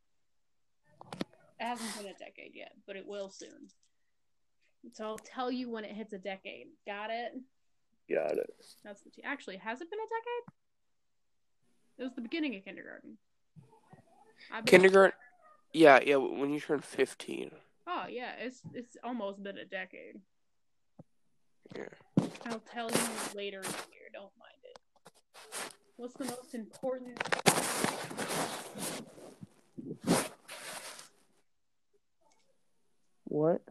It 1.59 1.63
hasn't 1.65 1.95
been 1.97 2.07
a 2.07 2.13
decade 2.17 2.51
yet, 2.53 2.73
but 2.85 2.95
it 2.97 3.07
will 3.07 3.29
soon. 3.29 3.69
So 4.93 5.05
I'll 5.05 5.17
tell 5.17 5.51
you 5.51 5.69
when 5.69 5.85
it 5.85 5.91
hits 5.95 6.13
a 6.13 6.17
decade. 6.17 6.67
Got 6.85 7.09
it? 7.09 7.33
Got 8.11 8.33
it. 8.37 8.53
That's 8.83 9.01
the 9.01 9.09
t- 9.09 9.23
actually 9.23 9.57
has 9.57 9.81
it 9.81 9.89
been 9.89 9.99
a 9.99 10.03
decade? 10.03 10.53
It 11.97 12.03
was 12.03 12.13
the 12.15 12.21
beginning 12.21 12.55
of 12.55 12.65
kindergarten. 12.65 13.17
Been- 14.51 14.65
Kindergarten. 14.65 15.17
Yeah, 15.73 15.99
yeah. 16.05 16.17
When 16.17 16.53
you 16.53 16.59
turn 16.59 16.79
fifteen. 16.81 17.51
Oh 17.87 18.05
yeah, 18.09 18.31
it's 18.39 18.61
it's 18.73 18.97
almost 19.03 19.41
been 19.43 19.57
a 19.57 19.65
decade. 19.65 20.19
Yeah. 21.73 22.25
I'll 22.45 22.61
tell 22.71 22.91
you 22.91 22.97
later 23.35 23.57
in 23.57 23.63
the 23.63 23.85
year. 23.91 24.09
Don't 24.13 24.31
mind 24.39 24.59
it. 24.63 24.79
What's 25.97 26.13
the 26.15 26.25
most 26.25 26.53
important? 26.53 27.17
What? 33.25 33.61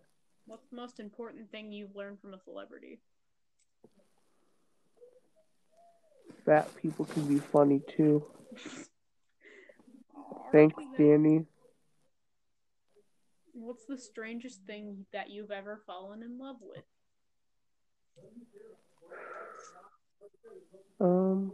What's 0.47 0.67
the 0.69 0.77
most 0.77 1.01
important 1.01 1.51
thing 1.51 1.73
you've 1.73 1.97
learned 1.97 2.21
from 2.21 2.35
a 2.35 2.39
celebrity? 2.39 3.01
Fat 6.45 6.69
people 6.77 7.07
can 7.07 7.27
be 7.27 7.39
funny 7.39 7.81
too. 7.97 8.25
Thanks, 10.53 10.85
Danny. 10.99 11.47
What's 13.55 13.87
the 13.87 13.97
strangest 13.97 14.65
thing 14.67 15.07
that 15.13 15.31
you've 15.31 15.51
ever 15.51 15.81
fallen 15.87 16.23
in 16.23 16.39
love 16.39 16.57
with? 16.61 16.85
Um. 21.01 21.53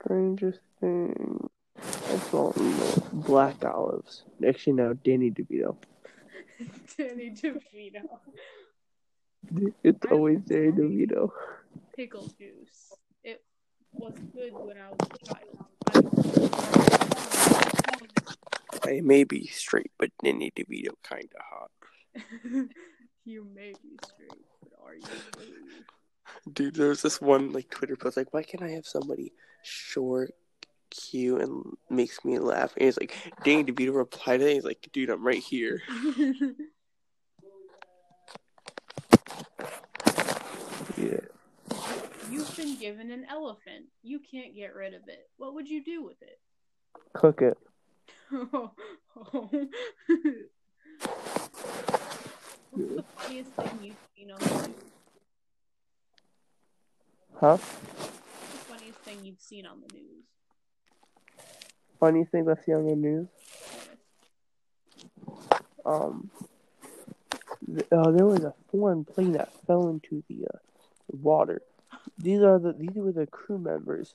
Strangest 0.00 0.60
thing. 0.80 1.48
I 1.76 2.16
saw 2.30 2.52
in 2.52 2.76
the 2.78 3.02
black 3.12 3.64
olives. 3.64 4.22
Actually, 4.46 4.74
no, 4.74 4.94
Danny 4.94 5.30
DeVito. 5.30 5.76
Danny 6.96 7.30
DeVito. 7.30 8.02
It's 9.82 10.06
always 10.10 10.40
Danny 10.40 10.72
DeVito. 10.72 11.30
Pickle 11.96 12.30
juice. 12.38 12.92
It 13.24 13.42
was 13.92 14.14
good 14.32 14.52
when 14.52 14.76
I 14.78 14.90
was 14.90 14.98
a 15.12 15.18
child. 15.24 15.66
I 18.84 19.00
may 19.00 19.24
be 19.24 19.46
straight, 19.48 19.90
but 19.98 20.10
Danny 20.22 20.52
DeVito 20.56 20.94
kind 21.02 21.28
of 21.34 21.42
hot. 21.50 21.70
you 23.26 23.46
may 23.54 23.72
be 23.82 23.98
straight, 24.04 24.44
but 24.62 24.72
are 24.84 24.94
you 24.94 25.02
really? 25.38 25.52
Dude, 26.52 26.74
there 26.74 26.88
was 26.88 27.02
this 27.02 27.20
one 27.20 27.52
like 27.52 27.70
Twitter 27.70 27.96
post 27.96 28.16
like, 28.16 28.32
why 28.32 28.42
can't 28.42 28.62
I 28.62 28.70
have 28.70 28.86
somebody 28.86 29.32
short 29.62 30.32
cute 30.90 31.42
and 31.42 31.76
makes 31.90 32.24
me 32.24 32.38
laugh. 32.38 32.72
And 32.76 32.84
he's 32.84 32.98
like, 32.98 33.14
Danny 33.44 33.64
DeVito 33.64 33.94
replied 33.94 34.38
to 34.38 34.48
it. 34.48 34.54
He's 34.54 34.64
like, 34.64 34.88
dude, 34.92 35.10
I'm 35.10 35.26
right 35.26 35.42
here. 35.42 35.82
Yeah. 40.96 41.20
You've 42.30 42.56
been 42.56 42.78
given 42.78 43.10
an 43.10 43.26
elephant. 43.28 43.86
You 44.02 44.18
can't 44.18 44.54
get 44.54 44.74
rid 44.74 44.94
of 44.94 45.02
it. 45.08 45.28
What 45.36 45.54
would 45.54 45.68
you 45.68 45.84
do 45.84 46.02
with 46.02 46.16
it? 46.22 46.40
Cook 47.12 47.42
it. 47.42 47.58
What's 48.30 48.72
funniest 53.36 53.52
thing 53.56 53.78
you've 53.82 53.96
seen 54.16 54.30
on 54.30 54.38
the 54.38 54.68
news? 54.68 54.76
Huh? 57.38 57.56
What's 57.56 58.52
the 58.52 58.58
funniest 58.58 58.98
thing 59.00 59.18
you've 59.24 59.40
seen 59.40 59.66
on 59.66 59.80
the 59.86 59.94
news? 59.94 60.24
Funniest 62.00 62.32
thing 62.32 62.48
I 62.48 62.54
see 62.64 62.72
on 62.72 62.86
the 62.86 62.96
news. 62.96 63.28
Um, 65.84 66.30
th- 67.66 67.86
uh, 67.92 68.10
there 68.10 68.26
was 68.26 68.44
a 68.44 68.54
foreign 68.70 69.04
plane 69.04 69.32
that 69.32 69.52
fell 69.66 69.88
into 69.88 70.22
the 70.28 70.46
uh, 70.46 70.58
water. 71.08 71.60
These 72.18 72.40
are 72.42 72.58
the 72.58 72.72
these 72.72 72.94
were 72.94 73.12
the 73.12 73.26
crew 73.26 73.58
members. 73.58 74.14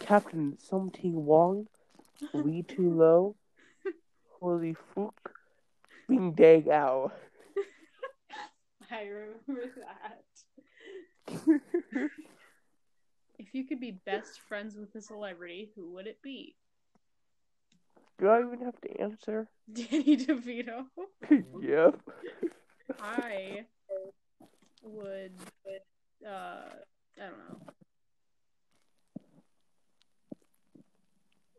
Captain 0.00 0.56
Something 0.58 1.26
Wong, 1.26 1.68
Wee 2.32 2.62
Too 2.62 2.90
Low, 2.90 3.36
Holy 4.40 4.74
Fook, 4.96 5.12
Bing 6.08 6.32
Dag 6.32 6.68
Ao. 6.68 7.12
I 8.92 9.04
remember 9.04 9.72
that. 11.28 12.10
If 13.38 13.54
you 13.54 13.66
could 13.66 13.80
be 13.80 13.98
best 14.06 14.40
friends 14.48 14.76
with 14.76 14.94
a 14.94 15.00
celebrity, 15.00 15.72
who 15.74 15.94
would 15.94 16.06
it 16.06 16.22
be? 16.22 16.54
Do 18.20 18.28
I 18.28 18.40
even 18.40 18.60
have 18.60 18.80
to 18.82 19.00
answer? 19.00 19.48
Danny 19.72 20.16
DeVito. 20.16 20.84
yep. 21.60 22.00
I 23.00 23.64
would, 24.84 25.32
uh, 26.24 26.68
I 27.18 27.20
don't 27.20 27.38
know. 27.38 27.60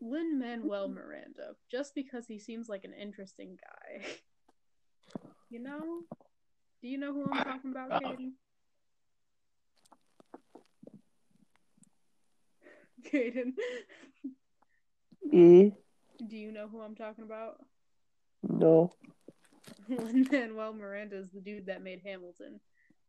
Lin 0.00 0.38
Manuel 0.38 0.88
Miranda, 0.88 1.54
just 1.70 1.94
because 1.94 2.26
he 2.26 2.38
seems 2.38 2.68
like 2.68 2.84
an 2.84 2.94
interesting 2.94 3.58
guy. 3.62 4.06
You 5.50 5.62
know? 5.62 6.00
Do 6.84 6.90
you 6.90 6.98
know 6.98 7.14
who 7.14 7.24
I'm 7.24 7.42
talking 7.42 7.70
about, 7.70 7.92
Kaden? 7.92 8.32
Kaden, 13.10 13.54
E. 15.32 15.72
do 16.28 16.36
you 16.36 16.52
know 16.52 16.68
who 16.68 16.82
I'm 16.82 16.94
talking 16.94 17.24
about? 17.24 17.56
No. 18.46 18.92
Lin 19.88 20.28
Manuel 20.30 20.74
Miranda 20.74 21.16
is 21.16 21.30
the 21.32 21.40
dude 21.40 21.64
that 21.66 21.82
made 21.82 22.02
Hamilton, 22.04 22.60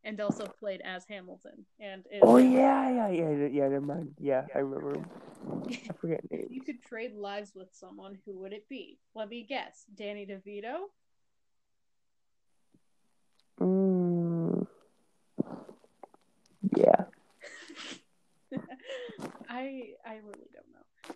and 0.06 0.22
also 0.22 0.46
played 0.48 0.80
as 0.86 1.04
Hamilton. 1.10 1.66
And 1.78 2.06
is, 2.10 2.22
Oh 2.24 2.38
yeah, 2.38 2.90
yeah, 2.90 3.10
yeah, 3.10 3.30
yeah. 3.30 3.48
yeah, 3.48 3.64
Never 3.68 3.82
mind. 3.82 4.16
Yeah, 4.22 4.46
I 4.56 4.60
remember. 4.60 4.96
him. 4.96 5.06
I 5.68 5.94
forget 6.00 6.22
If 6.24 6.32
names. 6.32 6.48
you 6.50 6.62
could 6.62 6.82
trade 6.82 7.14
lives 7.14 7.52
with 7.54 7.68
someone, 7.74 8.18
who 8.26 8.40
would 8.40 8.54
it 8.54 8.70
be? 8.70 9.00
Let 9.16 9.28
me 9.28 9.44
guess. 9.44 9.84
Danny 9.94 10.26
DeVito? 10.26 10.86
Mm. 13.60 14.68
Yeah, 16.76 17.06
I 19.50 19.94
I 20.06 20.16
really 20.24 20.50
don't 20.54 20.72
know. 20.74 21.16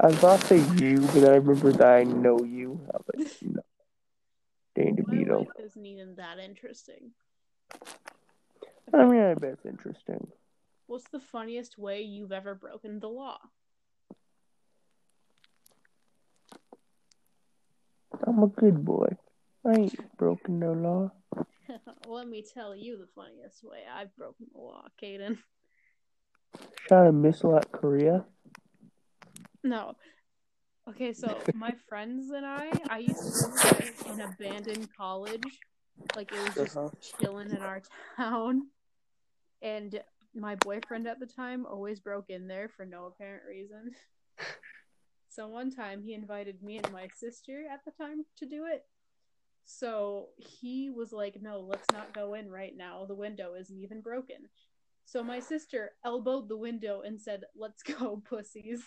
I 0.00 0.06
was 0.06 0.18
about 0.18 0.40
to 0.40 0.46
say 0.46 0.58
you, 0.76 1.00
but 1.00 1.14
then 1.14 1.30
I 1.30 1.36
remember 1.36 1.72
that 1.72 1.86
I 1.86 2.04
know 2.04 2.42
you. 2.42 2.80
I 2.92 2.96
was 2.96 3.04
like, 3.14 3.42
no. 3.42 3.62
Danny 4.74 4.92
DeVito. 4.92 5.46
isn't 5.62 5.86
even 5.86 6.14
that 6.16 6.38
interesting. 6.38 7.10
I 8.92 9.04
mean, 9.04 9.20
I 9.20 9.34
bet 9.34 9.52
it's 9.52 9.66
interesting. 9.66 10.26
What's 10.86 11.08
the 11.08 11.20
funniest 11.20 11.78
way 11.78 12.02
you've 12.02 12.32
ever 12.32 12.54
broken 12.54 12.98
the 12.98 13.08
law? 13.08 13.38
I'm 18.26 18.42
a 18.42 18.48
good 18.48 18.84
boy. 18.84 19.16
I 19.64 19.72
ain't 19.72 20.16
broken 20.16 20.58
no 20.58 20.72
law. 20.72 21.12
Let 22.08 22.28
me 22.28 22.44
tell 22.54 22.74
you 22.74 22.96
the 22.98 23.06
funniest 23.14 23.62
way 23.64 23.80
I've 23.92 24.14
broken 24.16 24.46
the 24.52 24.58
law, 24.60 24.84
Caden. 25.02 25.38
Shot 26.88 27.06
a 27.06 27.12
missile 27.12 27.56
at 27.56 27.70
Korea. 27.72 28.24
No. 29.62 29.94
Okay, 30.88 31.12
so 31.12 31.38
my 31.54 31.72
friends 31.88 32.30
and 32.30 32.44
I, 32.44 32.72
I 32.88 32.98
used 32.98 33.20
to 33.20 33.46
live 33.46 33.94
in 34.06 34.20
an 34.20 34.20
abandoned 34.20 34.88
college. 34.96 35.42
Like 36.16 36.32
it 36.32 36.40
was 36.40 36.54
just 36.54 36.76
Uh-huh. 36.76 36.88
chilling 37.20 37.50
in 37.50 37.58
our 37.62 37.82
town. 38.16 38.62
And 39.62 40.00
my 40.34 40.56
boyfriend 40.56 41.06
at 41.06 41.20
the 41.20 41.26
time 41.26 41.66
always 41.66 42.00
broke 42.00 42.30
in 42.30 42.48
there 42.48 42.68
for 42.68 42.84
no 42.86 43.06
apparent 43.06 43.42
reason. 43.48 43.92
So 45.28 45.46
one 45.46 45.70
time 45.70 46.02
he 46.02 46.14
invited 46.14 46.62
me 46.62 46.78
and 46.78 46.92
my 46.92 47.08
sister 47.14 47.64
at 47.70 47.84
the 47.84 47.92
time 47.92 48.24
to 48.38 48.46
do 48.46 48.64
it. 48.66 48.84
So 49.78 50.28
he 50.36 50.90
was 50.90 51.12
like, 51.12 51.40
No, 51.40 51.60
let's 51.60 51.86
not 51.92 52.12
go 52.12 52.34
in 52.34 52.50
right 52.50 52.76
now. 52.76 53.04
The 53.06 53.14
window 53.14 53.54
isn't 53.54 53.78
even 53.78 54.00
broken. 54.00 54.48
So 55.04 55.22
my 55.22 55.40
sister 55.40 55.92
elbowed 56.04 56.48
the 56.48 56.56
window 56.56 57.02
and 57.02 57.20
said, 57.20 57.44
Let's 57.56 57.82
go, 57.98 58.22
pussies. 58.28 58.82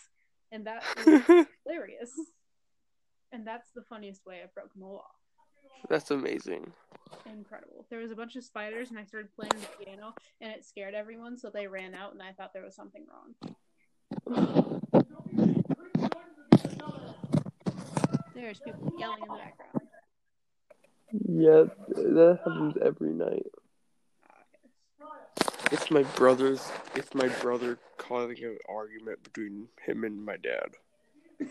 And 0.51 0.67
that 0.67 0.83
was 0.97 1.05
hilarious. 1.65 2.11
And 3.31 3.47
that's 3.47 3.69
the 3.73 3.81
funniest 3.81 4.25
way 4.25 4.41
I've 4.43 4.53
broken 4.53 4.81
the 4.81 4.87
law. 4.87 5.07
That's 5.89 6.11
amazing. 6.11 6.71
Incredible. 7.25 7.85
There 7.89 7.99
was 7.99 8.11
a 8.11 8.15
bunch 8.15 8.35
of 8.35 8.43
spiders, 8.43 8.89
and 8.89 8.99
I 8.99 9.05
started 9.05 9.33
playing 9.35 9.51
the 9.55 9.85
piano, 9.85 10.13
and 10.39 10.51
it 10.51 10.65
scared 10.65 10.93
everyone, 10.93 11.37
so 11.37 11.49
they 11.49 11.67
ran 11.67 11.95
out, 11.95 12.13
and 12.13 12.21
I 12.21 12.31
thought 12.31 12.53
there 12.53 12.63
was 12.63 12.75
something 12.75 13.05
wrong. 13.09 13.55
There's 18.35 18.59
people 18.59 18.93
yelling 18.99 19.23
in 19.23 19.27
the 19.27 19.37
background. 19.37 19.82
Yeah, 21.13 21.65
that 21.89 22.39
happens 22.43 22.75
every 22.81 23.13
night. 23.13 23.45
It's 25.71 25.91
my 25.91 26.03
brother's. 26.15 26.71
It's 26.95 27.13
my 27.13 27.27
brother 27.27 27.77
causing 27.97 28.43
an 28.43 28.57
argument 28.67 29.23
between 29.23 29.67
him 29.85 30.03
and 30.03 30.25
my 30.25 30.37
dad. 30.37 30.69
If 31.39 31.49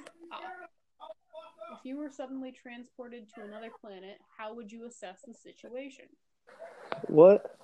you 1.84 1.96
were 1.96 2.10
suddenly 2.10 2.52
transported 2.52 3.28
to 3.34 3.42
another 3.42 3.70
planet, 3.80 4.18
how 4.36 4.54
would 4.54 4.70
you 4.70 4.84
assess 4.84 5.20
the 5.26 5.34
situation? 5.34 6.06
What? 7.06 7.56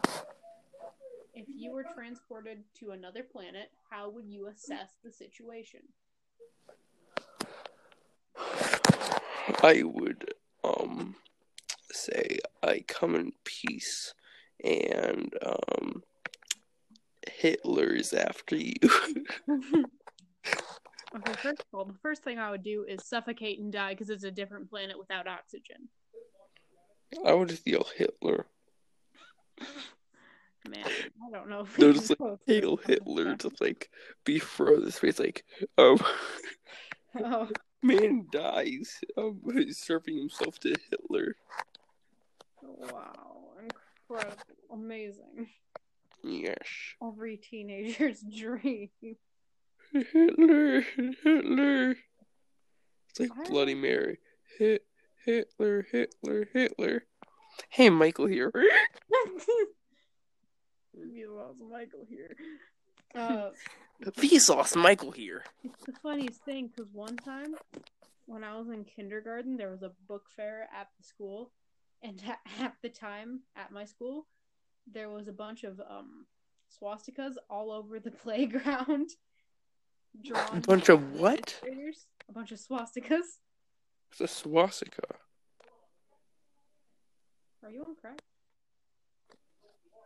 If 1.34 1.46
you 1.48 1.72
were 1.72 1.84
transported 1.94 2.62
to 2.80 2.90
another 2.90 3.22
planet, 3.22 3.70
how 3.90 4.10
would 4.10 4.28
you 4.28 4.46
assess 4.48 4.90
the 5.04 5.12
situation? 5.12 5.80
I 9.62 9.82
would 9.84 10.34
um 10.64 11.16
say 11.92 12.38
I 12.62 12.84
come 12.86 13.14
in 13.14 13.32
peace 13.44 14.14
and 14.62 15.32
um 15.42 16.02
Hitler's 17.26 18.12
after 18.12 18.56
you. 18.56 18.74
Okay, 21.16 21.32
first 21.42 21.60
of 21.60 21.66
all, 21.72 21.84
the 21.86 21.98
first 22.02 22.22
thing 22.22 22.38
I 22.38 22.50
would 22.50 22.62
do 22.62 22.84
is 22.86 23.06
suffocate 23.06 23.58
and 23.60 23.72
die 23.72 23.94
because 23.94 24.10
it's 24.10 24.24
a 24.24 24.30
different 24.30 24.68
planet 24.68 24.98
without 24.98 25.26
oxygen. 25.26 25.88
I 27.24 27.32
would 27.32 27.50
feel 27.58 27.86
Hitler. 27.96 28.46
Man, 30.68 30.84
I 30.84 31.30
don't 31.32 31.48
know. 31.48 31.60
If 31.60 31.76
They're 31.76 31.94
just 31.94 32.10
like 32.10 32.18
Hail 32.46 32.60
some 32.60 32.72
of 32.72 32.84
this 32.84 32.98
Hitler 32.98 33.36
to 33.36 33.50
like 33.60 33.90
be 34.24 34.38
frozen 34.38 34.90
space 34.90 35.18
like 35.18 35.44
um 35.78 35.98
Oh, 37.24 37.48
man 37.82 38.26
dies 38.30 39.00
um 39.16 39.40
surfing 39.46 40.18
himself 40.18 40.58
to 40.60 40.74
Hitler. 40.90 41.36
Wow, 42.80 43.50
incredible, 43.62 44.42
amazing. 44.72 45.48
Yes. 46.22 46.56
Every 47.02 47.36
teenager's 47.36 48.20
dream. 48.36 48.88
Hitler 49.92 50.80
Hitler 50.82 51.90
It's 53.10 53.20
like 53.20 53.30
I- 53.38 53.48
Bloody 53.48 53.74
Mary. 53.74 54.18
Hit 54.58 54.84
Hitler 55.24 55.86
Hitler 55.90 56.48
Hitler. 56.52 57.04
Hey 57.70 57.88
Michael 57.90 58.26
here. 58.26 58.52
you 60.94 61.34
lost 61.34 61.58
Michael 61.70 62.04
here. 62.08 62.36
Uh, 63.14 63.48
Vsauce 64.04 64.76
Michael 64.76 65.10
here. 65.10 65.42
it's 65.64 65.82
the 65.86 65.94
funniest 66.02 66.44
thing 66.44 66.68
because 66.68 66.92
one 66.92 67.16
time 67.16 67.54
when 68.26 68.44
I 68.44 68.54
was 68.58 68.68
in 68.68 68.84
kindergarten, 68.84 69.56
there 69.56 69.70
was 69.70 69.82
a 69.82 69.92
book 70.06 70.24
fair 70.36 70.68
at 70.78 70.88
the 70.98 71.04
school, 71.04 71.50
and 72.02 72.22
at, 72.28 72.38
at 72.60 72.74
the 72.82 72.88
time 72.88 73.40
at 73.56 73.70
my 73.72 73.84
school, 73.84 74.26
there 74.90 75.08
was 75.10 75.28
a 75.28 75.32
bunch 75.32 75.64
of 75.64 75.80
um 75.80 76.26
swastikas 76.80 77.34
all 77.50 77.70
over 77.70 77.98
the 78.00 78.10
playground. 78.24 79.10
drawn. 80.22 80.58
A 80.58 80.60
bunch 80.60 80.88
of 80.88 81.12
what? 81.14 81.60
illustrators. 81.62 82.06
A 82.28 82.32
bunch 82.32 82.52
of 82.52 82.58
swastikas. 82.58 83.38
It's 84.10 84.20
a 84.20 84.28
swastika. 84.28 85.02
Are 87.64 87.70
you 87.70 87.82
on 87.82 87.94
crack? 88.00 88.20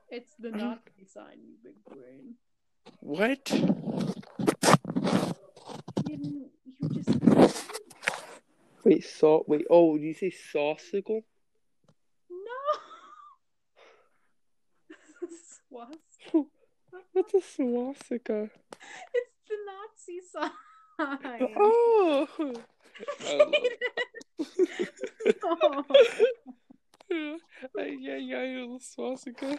It's 0.09 0.35
the 0.39 0.49
I'm- 0.49 0.59
Nazi 0.59 1.05
sign, 1.07 1.39
you 1.47 1.55
big 1.63 1.85
brain. 1.85 2.35
What? 3.01 3.51
You, 6.09 6.51
you 6.81 6.89
just 6.91 7.65
Wait, 8.85 9.05
saw. 9.05 9.43
Wait. 9.47 9.65
Oh, 9.71 9.97
did 9.97 10.05
you 10.05 10.15
say 10.15 10.33
sawsicle? 10.55 11.23
no. 12.31 12.79
Swast. 15.73 16.45
What's 17.13 17.35
a 17.35 17.41
swastika? 17.41 18.51
It's 19.15 19.31
the 19.49 19.57
Nazi 19.67 20.21
sign. 20.31 20.51
Oh. 21.57 22.29
Oh. 25.45 25.83
yeah, 27.11 27.37
yeah, 27.79 28.17
yeah, 28.17 28.67
the 28.67 28.79
swastika. 28.81 29.59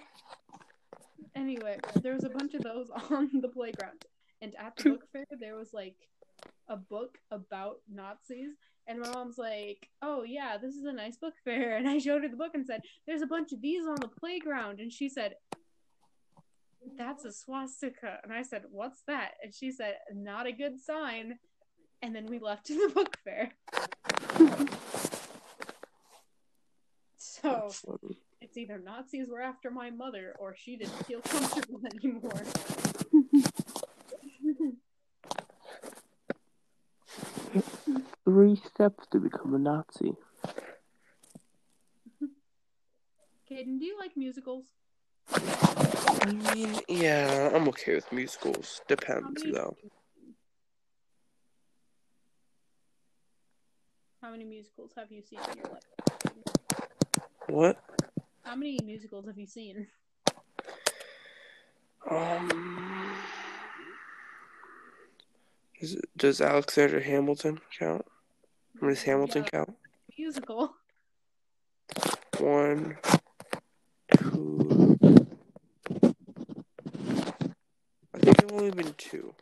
Anyway, 1.36 1.80
there 2.02 2.14
was 2.14 2.24
a 2.24 2.30
bunch 2.30 2.54
of 2.54 2.62
those 2.62 2.90
on 3.10 3.30
the 3.42 3.48
playground, 3.48 4.06
and 4.42 4.54
at 4.60 4.76
the 4.78 4.92
book 4.92 5.06
fair 5.12 5.26
there 5.40 5.56
was 5.56 5.74
like 5.74 5.96
a 6.70 6.78
book 6.78 7.18
about 7.32 7.78
Nazis. 7.92 8.52
And 8.88 9.00
my 9.00 9.10
mom's 9.10 9.38
like, 9.38 9.90
"Oh 10.02 10.24
yeah, 10.24 10.58
this 10.62 10.76
is 10.76 10.86
a 10.86 10.94
nice 10.94 11.18
book 11.18 11.34
fair." 11.44 11.78
And 11.78 11.88
I 11.90 11.98
showed 11.98 12.24
her 12.24 12.30
the 12.30 12.38
book 12.38 12.54
and 12.54 12.66
said, 12.66 12.82
"There's 13.08 13.22
a 13.22 13.28
bunch 13.28 13.52
of 13.52 13.62
these 13.62 13.86
on 13.86 13.96
the 13.96 14.10
playground." 14.10 14.80
And 14.80 14.92
she 14.92 15.10
said, 15.10 15.36
"That's 16.98 17.26
a 17.26 17.32
swastika." 17.32 18.20
And 18.24 18.34
I 18.34 18.44
said, 18.44 18.64
"What's 18.72 19.02
that?" 19.08 19.32
And 19.44 19.54
she 19.54 19.72
said, 19.72 19.98
"Not 20.14 20.48
a 20.48 20.52
good 20.52 20.80
sign." 20.80 21.40
And 22.02 22.16
then 22.16 22.26
we 22.26 22.40
left 22.40 22.66
to 22.68 22.74
the 22.88 22.94
book 22.94 23.18
fair. 23.24 23.52
So 27.18 27.70
it's 28.42 28.58
either 28.58 28.78
Nazis 28.80 29.28
were 29.30 29.42
after 29.42 29.72
my 29.72 29.90
mother 29.90 30.36
or 30.40 30.56
she 30.56 30.78
didn't 30.78 31.06
feel 31.06 31.22
comfortable 31.22 31.82
anymore. 32.04 32.44
Three 38.26 38.56
steps 38.56 39.06
to 39.12 39.20
become 39.20 39.54
a 39.54 39.60
Nazi. 39.60 40.14
Caden, 43.50 43.80
do 43.80 43.86
you 43.86 43.98
like 44.00 44.16
musicals? 44.16 44.66
I 46.22 46.32
mean, 46.32 46.80
yeah, 46.88 47.50
I'm 47.54 47.68
okay 47.70 47.96
with 47.96 48.12
musicals. 48.12 48.80
How 48.80 48.96
Depends, 48.96 49.44
many, 49.44 49.54
though. 49.56 49.76
how 54.22 54.32
many 54.32 54.46
musicals 54.46 54.92
have 54.96 55.12
you 55.12 55.22
seen 55.22 55.40
in 55.52 55.58
your 55.58 55.66
life? 55.72 55.84
What? 57.48 57.78
How 58.44 58.56
many 58.56 58.80
musicals 58.84 59.26
have 59.28 59.38
you 59.38 59.48
seen? 59.48 59.88
Um. 62.10 63.18
Does, 65.80 65.98
does 66.16 66.42
Alexander 66.42 67.02
Hamilton 67.02 67.60
count? 67.78 68.06
Or 68.82 68.90
Does 68.90 69.04
Hamilton 69.04 69.44
Yeah, 69.44 69.50
count? 69.66 69.74
musical. 70.18 70.74
One, 72.40 72.98
two. 74.18 74.98
I 78.16 78.20
think 78.20 78.43
I've 78.43 78.43
only 78.54 78.72
been 78.72 78.94
two. 78.98 79.34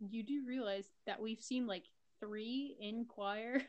You 0.00 0.22
do 0.22 0.42
realize 0.46 0.84
that 1.06 1.20
we've 1.20 1.40
seen 1.40 1.66
like 1.66 1.84
three 2.20 2.76
in 2.80 3.04
choir 3.06 3.62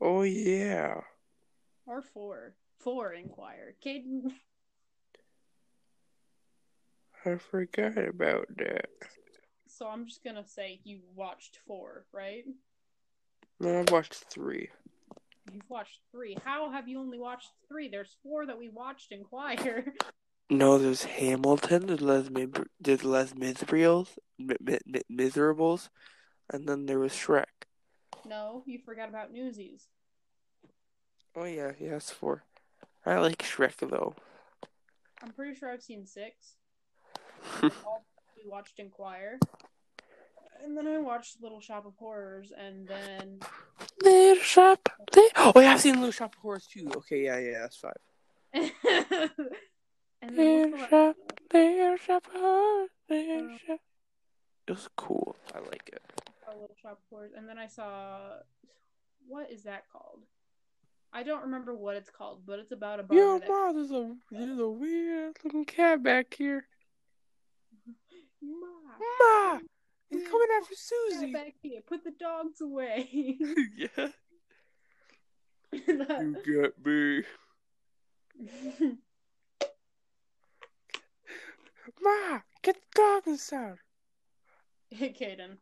Oh 0.00 0.22
yeah. 0.22 1.00
or 1.86 2.00
four. 2.02 2.54
Four 2.78 3.12
in 3.12 3.28
choir. 3.28 3.74
Caden, 3.84 4.32
I 7.26 7.36
forgot 7.36 7.98
about 7.98 8.46
that. 8.56 8.86
so 9.68 9.86
I'm 9.86 10.06
just 10.06 10.24
gonna 10.24 10.46
say 10.46 10.80
you 10.84 11.00
watched 11.14 11.58
four, 11.66 12.06
right? 12.12 12.44
No, 13.60 13.80
I've 13.80 13.90
watched 13.90 14.14
three. 14.14 14.70
You've 15.52 15.68
watched 15.68 15.98
three. 16.10 16.38
How 16.44 16.70
have 16.70 16.88
you 16.88 16.98
only 16.98 17.18
watched 17.18 17.50
three? 17.68 17.88
There's 17.90 18.16
four 18.22 18.46
that 18.46 18.58
we 18.58 18.70
watched 18.70 19.12
in 19.12 19.24
choir. 19.24 19.84
No, 20.50 20.78
there's 20.78 21.04
Hamilton, 21.04 21.86
there's 21.86 22.00
Les, 22.00 22.28
Mib- 22.28 22.68
there's 22.80 23.04
Les 23.04 23.32
Miserables, 23.34 24.18
Mi- 24.36 24.56
Mi- 24.60 24.78
Mi- 24.84 25.02
Miserables, 25.08 25.88
and 26.52 26.68
then 26.68 26.86
there 26.86 26.98
was 26.98 27.12
Shrek. 27.12 27.44
No, 28.26 28.64
you 28.66 28.80
forgot 28.84 29.08
about 29.08 29.32
Newsies. 29.32 29.86
Oh 31.36 31.44
yeah, 31.44 31.72
yeah, 31.78 31.90
that's 31.92 32.10
four. 32.10 32.42
I 33.06 33.18
like 33.18 33.38
Shrek 33.38 33.76
though. 33.76 34.14
I'm 35.22 35.30
pretty 35.32 35.54
sure 35.54 35.70
I've 35.70 35.82
seen 35.82 36.06
six. 36.06 36.56
We 37.62 38.50
watched 38.50 38.78
in 38.78 38.88
choir. 38.88 39.38
And 40.64 40.74
then 40.74 40.86
I 40.86 40.96
watched 40.98 41.42
Little 41.42 41.60
Shop 41.60 41.84
of 41.84 41.92
Horrors, 41.98 42.52
and 42.58 42.88
then 42.88 43.40
Little 44.02 44.42
Shop. 44.42 44.88
Oh 45.36 45.52
yeah, 45.56 45.72
I've 45.74 45.80
seen 45.80 45.96
Little 45.96 46.10
Shop 46.10 46.34
of 46.34 46.40
Horrors 46.40 46.66
too. 46.66 46.90
Okay, 46.96 47.22
yeah, 47.24 47.38
yeah, 47.38 47.58
that's 47.60 47.76
five. 47.76 47.98
and 50.22 50.36
then 50.36 50.72
Little 50.72 50.78
what's 50.78 50.82
the 50.82 50.88
Shop, 50.88 51.16
last 51.52 51.54
Little 51.54 51.96
Shop 51.96 52.26
of 52.26 52.32
oh. 52.36 52.88
Horrors, 53.08 53.40
Little 53.42 53.58
Shop. 53.66 53.80
It 54.66 54.72
was 54.72 54.88
cool. 54.96 55.36
I 55.54 55.58
like 55.58 55.90
it. 55.92 56.02
one? 56.16 56.34
Oh, 56.48 56.60
Little 56.60 56.76
Shop 56.80 57.00
of 57.12 57.18
and 57.36 57.48
then 57.48 57.58
I 57.58 57.66
saw 57.66 58.18
what 59.26 59.50
is 59.50 59.62
that 59.64 59.84
called? 59.92 60.20
I 61.12 61.22
don't 61.22 61.42
remember 61.42 61.74
what 61.74 61.96
it's 61.96 62.10
called, 62.10 62.42
but 62.46 62.58
it's 62.58 62.72
about 62.72 63.00
a 63.00 63.02
barber. 63.02 63.20
Yo, 63.20 63.38
that- 63.38 63.48
ma, 63.48 63.72
a 63.90 64.14
there's 64.30 64.58
a 64.58 64.68
weird 64.68 65.36
looking 65.44 65.64
cat 65.64 66.02
back 66.02 66.34
here. 66.34 66.66
Ma, 68.42 68.66
Ma, 69.20 69.58
he's 70.08 70.26
coming 70.26 70.48
after 70.56 70.70
get 70.70 70.78
Susie. 70.78 71.32
back 71.32 71.54
here. 71.62 71.80
Put 71.86 72.04
the 72.04 72.12
dogs 72.12 72.60
away. 72.60 73.08
yeah, 73.76 74.08
you 75.72 76.62
got 76.62 76.84
me. 76.84 77.22
Ma, 82.02 82.40
get 82.62 82.76
the 82.76 83.00
dog 83.00 83.22
inside. 83.26 83.76
Hey, 84.92 85.12
Caden, 85.12 85.56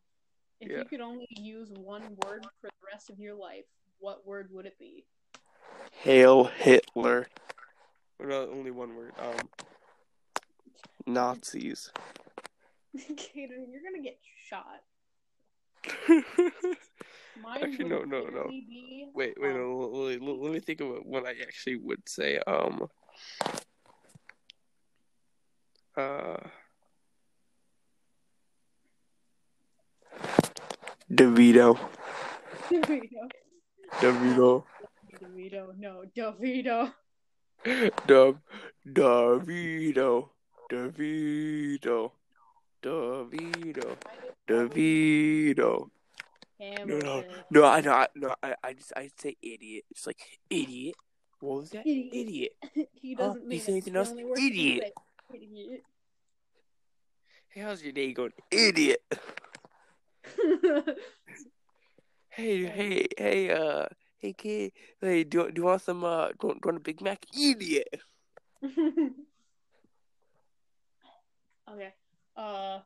if 0.59 0.71
Yeah. 0.71 0.79
you 0.79 0.85
could 0.85 1.01
only 1.01 1.27
use 1.29 1.69
one 1.71 2.01
word 2.25 2.41
for 2.59 2.67
the 2.67 2.87
rest 2.91 3.11
of 3.11 3.19
your 3.19 3.35
life, 3.35 3.65
what 3.99 4.25
word 4.25 4.49
would 4.51 4.65
it 4.65 4.77
be? 4.79 5.05
Hail 5.91 6.45
Hitler. 6.45 7.27
No, 8.19 8.49
only 8.49 8.71
one 8.71 8.95
word. 8.95 9.13
Um, 9.19 9.49
Nazis. 11.05 11.91
Caden, 12.97 13.67
you're 13.71 13.83
gonna 13.83 14.01
get 14.03 14.17
shot. 14.49 14.81
Mine 16.09 17.61
Actually, 17.61 17.83
would 17.83 17.89
no, 17.91 17.99
no, 18.03 18.21
no. 18.21 18.25
literally 18.25 18.65
Be, 18.67 19.05
wait, 19.13 19.35
wait, 19.39 19.51
um, 19.51 19.57
no, 19.57 19.77
let, 19.93 20.21
let- 20.21 20.39
let 20.39 20.51
me 20.53 20.59
think 20.59 20.81
of 20.81 20.89
what 21.03 21.25
I 21.25 21.35
actually 21.41 21.75
would 21.77 22.09
say. 22.09 22.39
Um, 22.47 22.87
uh, 25.99 26.37
DeVito. 31.11 31.77
DeVito. 32.69 33.23
DeVito. 33.99 34.63
DeVito. 35.19 35.61
No, 35.77 36.05
DeVito. 36.15 36.93
Dev, 38.07 38.37
DeVito. 38.87 40.29
DeVito. 40.71 42.11
DeVito. 42.81 43.97
DeVito. 44.47 45.89
Hamilton. 46.59 47.23
No, 47.51 47.63
I 47.65 47.81
know, 47.81 47.93
I, 47.93 48.07
no, 48.15 48.35
I, 48.43 48.55
I 48.63 48.73
just, 48.73 48.93
I 48.95 49.09
say 49.17 49.35
idiot. 49.41 49.85
It's 49.91 50.05
like 50.07 50.19
idiot. 50.49 50.95
What 51.39 51.61
was 51.61 51.69
that? 51.71 51.87
Idiot. 51.87 52.13
Idiot. 52.13 52.51
he 52.93 53.15
doesn't 53.15 53.43
You 53.43 53.47
mean 53.47 53.59
it. 53.59 53.69
anything 53.69 53.95
else? 53.95 54.09
only 54.09 54.25
word 54.25 54.37
he 54.39 54.49
can 54.49 54.59
Idiot. 54.59 54.93
Idiot. 55.33 55.83
Hey, 57.49 57.61
how's 57.61 57.81
your 57.83 57.91
day 57.93 58.13
going? 58.13 58.33
Idiot. 58.51 59.01
Hey, 62.31 62.63
hey, 62.67 63.07
hey, 63.17 63.49
uh, 63.51 63.87
hey, 64.19 64.31
kid. 64.31 64.71
Hey, 65.01 65.23
do, 65.25 65.39
you- 65.39 65.51
do 65.51 65.61
you 65.61 65.65
want 65.65 65.81
some, 65.81 66.05
uh, 66.05 66.27
do, 66.29 66.33
you 66.43 66.47
want- 66.49 66.61
do 66.61 66.67
you 66.67 66.71
want 66.73 66.77
a 66.77 66.79
Big 66.81 67.01
Mac? 67.01 67.25
Idiot. 67.37 67.87
okay. 71.69 71.93
Uh, 72.37 72.79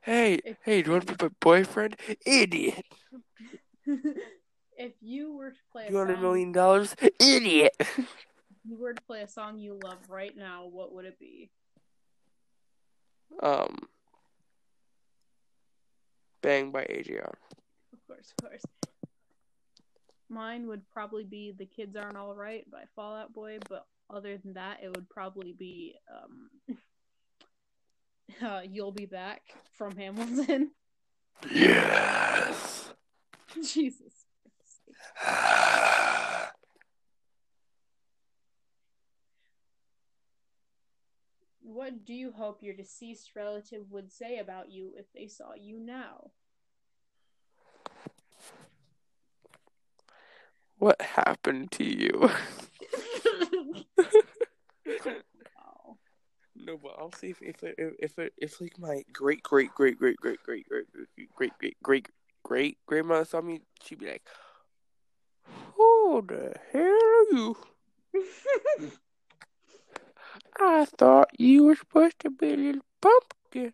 Hey, 0.00 0.40
If- 0.44 0.56
hey, 0.64 0.82
do 0.82 0.86
you 0.88 0.92
want 0.96 1.06
to 1.06 1.14
be 1.14 1.24
my 1.24 1.30
boyfriend? 1.40 1.96
Idiot. 2.26 2.84
if 3.86 4.92
you 5.00 5.36
were 5.36 5.50
to 5.50 5.56
play 5.70 5.86
you 5.88 5.94
want 5.94 6.10
a 6.10 6.16
million 6.16 6.50
dollars? 6.50 6.96
Idiot. 7.20 7.72
if 7.78 8.08
you 8.64 8.76
were 8.76 8.94
to 8.94 9.02
play 9.02 9.20
a 9.22 9.28
song 9.28 9.58
you 9.58 9.78
love 9.84 9.98
right 10.08 10.36
now, 10.36 10.66
what 10.66 10.92
would 10.94 11.04
it 11.04 11.18
be? 11.20 11.50
Um, 13.42 13.78
Bang 16.42 16.70
by 16.70 16.84
AJR. 16.84 17.34
Of 17.92 18.06
course, 18.06 18.32
of 18.38 18.48
course. 18.48 18.62
Mine 20.28 20.66
would 20.68 20.88
probably 20.90 21.24
be 21.24 21.52
"The 21.52 21.66
Kids 21.66 21.96
Aren't 21.96 22.16
All 22.16 22.34
Right" 22.34 22.68
by 22.70 22.84
Fall 22.94 23.16
Out 23.16 23.32
Boy, 23.32 23.58
but 23.68 23.86
other 24.08 24.38
than 24.38 24.54
that, 24.54 24.78
it 24.82 24.88
would 24.94 25.08
probably 25.08 25.52
be 25.52 25.96
um, 26.10 26.76
uh, 28.42 28.60
"You'll 28.64 28.92
Be 28.92 29.06
Back" 29.06 29.42
from 29.76 29.96
Hamilton. 29.96 30.70
Yes. 31.52 32.90
Jesus. 33.62 34.14
What 41.72 42.04
do 42.04 42.12
you 42.12 42.32
hope 42.32 42.64
your 42.64 42.74
deceased 42.74 43.30
relative 43.36 43.92
would 43.92 44.10
say 44.10 44.38
about 44.38 44.72
you 44.72 44.90
if 44.96 45.06
they 45.14 45.28
saw 45.28 45.54
you 45.54 45.78
now? 45.78 46.32
What 50.78 51.00
happened 51.00 51.70
to 51.72 51.84
you? 51.84 52.28
Wow. 55.56 55.96
No, 56.56 56.76
but 56.76 56.96
I'll 56.98 57.12
see 57.12 57.30
if 57.30 57.40
if 57.40 57.62
if 57.62 57.94
if, 58.00 58.18
if, 58.18 58.30
if 58.36 58.60
like 58.60 58.76
my 58.80 59.04
great 59.12 59.44
great 59.44 59.72
great 59.72 59.96
great 59.96 60.16
great 60.16 60.42
great 60.42 60.66
great 60.68 60.86
great 60.92 61.06
great 61.36 61.52
great 61.60 61.76
great 61.84 62.08
great 62.42 62.78
grandmother 62.86 63.24
saw 63.24 63.40
me, 63.40 63.60
she'd 63.84 64.00
be 64.00 64.06
like, 64.06 64.26
"Who 65.76 66.24
the 66.26 66.52
hell 66.72 66.82
are 66.82 67.26
you? 67.30 67.56
I 70.60 70.84
thought 70.98 71.28
you 71.38 71.64
were 71.64 71.76
supposed 71.76 72.18
to 72.20 72.30
be 72.30 72.52
a 72.52 72.56
little 72.56 72.82
pumpkin, 73.00 73.72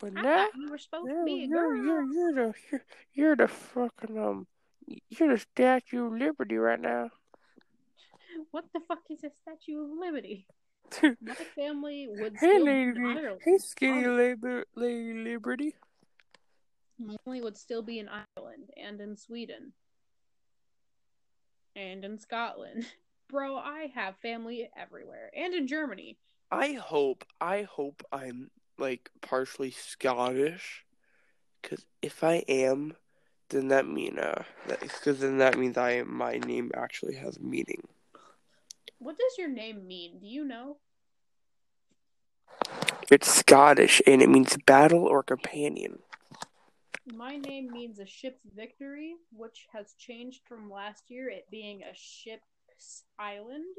but 0.00 0.12
I 0.16 0.22
now 0.22 0.48
you 0.54 0.70
were 0.70 0.78
supposed 0.78 1.06
to 1.08 1.12
you're 1.14 1.24
be 1.24 1.44
a 1.44 1.48
you're 1.48 1.76
you're 1.76 2.02
you're 2.12 2.34
the 2.34 2.54
you're, 2.70 2.84
you're 3.14 3.36
the 3.36 3.48
fucking 3.48 4.18
um 4.18 4.46
you're 5.10 5.36
the 5.36 5.38
Statue 5.38 6.06
of 6.06 6.12
Liberty 6.14 6.56
right 6.56 6.80
now." 6.80 7.10
What 8.52 8.64
the 8.72 8.80
fuck 8.88 9.00
is 9.10 9.24
a 9.24 9.30
Statue 9.30 9.82
of 9.84 9.90
Liberty? 9.98 10.46
My 11.20 11.34
family 11.34 12.08
would 12.08 12.36
Hey, 12.40 12.56
still 12.56 12.64
be 12.64 12.70
lady, 12.70 12.90
in 12.96 13.06
Ireland. 13.06 13.40
hey, 13.44 13.58
skinny 13.58 14.06
labor, 14.06 14.64
lady 14.74 15.12
Liberty. 15.12 15.74
My 16.98 17.16
family 17.24 17.42
would 17.42 17.56
still 17.58 17.82
be 17.82 17.98
in 17.98 18.08
Ireland 18.08 18.70
and 18.82 19.00
in 19.00 19.16
Sweden 19.16 19.72
and 21.76 22.04
in 22.04 22.18
Scotland. 22.18 22.86
Bro, 23.28 23.56
I 23.56 23.90
have 23.94 24.16
family 24.16 24.70
everywhere 24.76 25.30
and 25.36 25.54
in 25.54 25.66
Germany. 25.66 26.16
I 26.50 26.72
hope, 26.72 27.24
I 27.40 27.62
hope 27.62 28.02
I'm 28.10 28.50
like 28.78 29.10
partially 29.20 29.70
Scottish, 29.70 30.84
because 31.60 31.84
if 32.00 32.24
I 32.24 32.44
am, 32.48 32.94
then 33.50 33.68
that 33.68 33.86
mean 33.86 34.18
uh, 34.18 34.44
because 34.80 35.20
then 35.20 35.38
that 35.38 35.58
means 35.58 35.76
I 35.76 36.02
my 36.02 36.38
name 36.38 36.70
actually 36.74 37.16
has 37.16 37.38
meaning. 37.40 37.86
What 38.98 39.16
does 39.18 39.38
your 39.38 39.48
name 39.48 39.86
mean? 39.86 40.18
Do 40.20 40.26
you 40.26 40.44
know? 40.44 40.78
It's 43.10 43.32
Scottish 43.32 44.02
and 44.06 44.22
it 44.22 44.28
means 44.28 44.56
battle 44.66 45.04
or 45.04 45.22
companion. 45.22 46.00
My 47.14 47.36
name 47.36 47.70
means 47.72 47.98
a 47.98 48.06
ship's 48.06 48.44
victory, 48.54 49.14
which 49.32 49.66
has 49.72 49.94
changed 49.98 50.42
from 50.46 50.70
last 50.70 51.04
year, 51.08 51.30
it 51.30 51.46
being 51.50 51.82
a 51.82 51.94
ship's 52.78 53.04
island. 53.18 53.76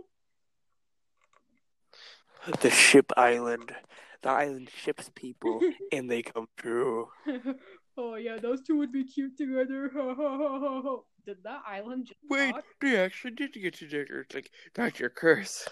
The 2.62 2.70
ship 2.70 3.12
island, 3.18 3.74
the 4.22 4.30
island 4.30 4.70
ships 4.70 5.10
people, 5.16 5.62
and 5.92 6.10
they 6.10 6.22
come 6.22 6.48
through. 6.58 7.08
oh 7.98 8.16
yeah, 8.16 8.38
those 8.38 8.62
two 8.62 8.78
would 8.78 8.92
be 8.92 9.04
cute 9.04 9.38
together. 9.38 9.90
Did 11.26 11.44
that 11.44 11.62
island 11.68 12.08
just 12.08 12.20
Wait, 12.30 12.54
talk? 12.54 12.64
they 12.82 12.98
actually 12.98 13.32
did 13.32 13.54
get 13.54 13.76
together. 13.76 14.22
It's 14.22 14.34
like 14.34 14.50
that's 14.74 15.00
your 15.00 15.10
curse. 15.10 15.68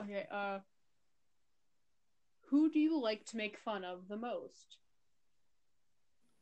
Okay, 0.00 0.26
uh 0.30 0.58
who 2.50 2.70
do 2.70 2.78
you 2.78 3.00
like 3.00 3.24
to 3.26 3.36
make 3.38 3.58
fun 3.58 3.84
of 3.84 4.08
the 4.08 4.16
most? 4.18 4.76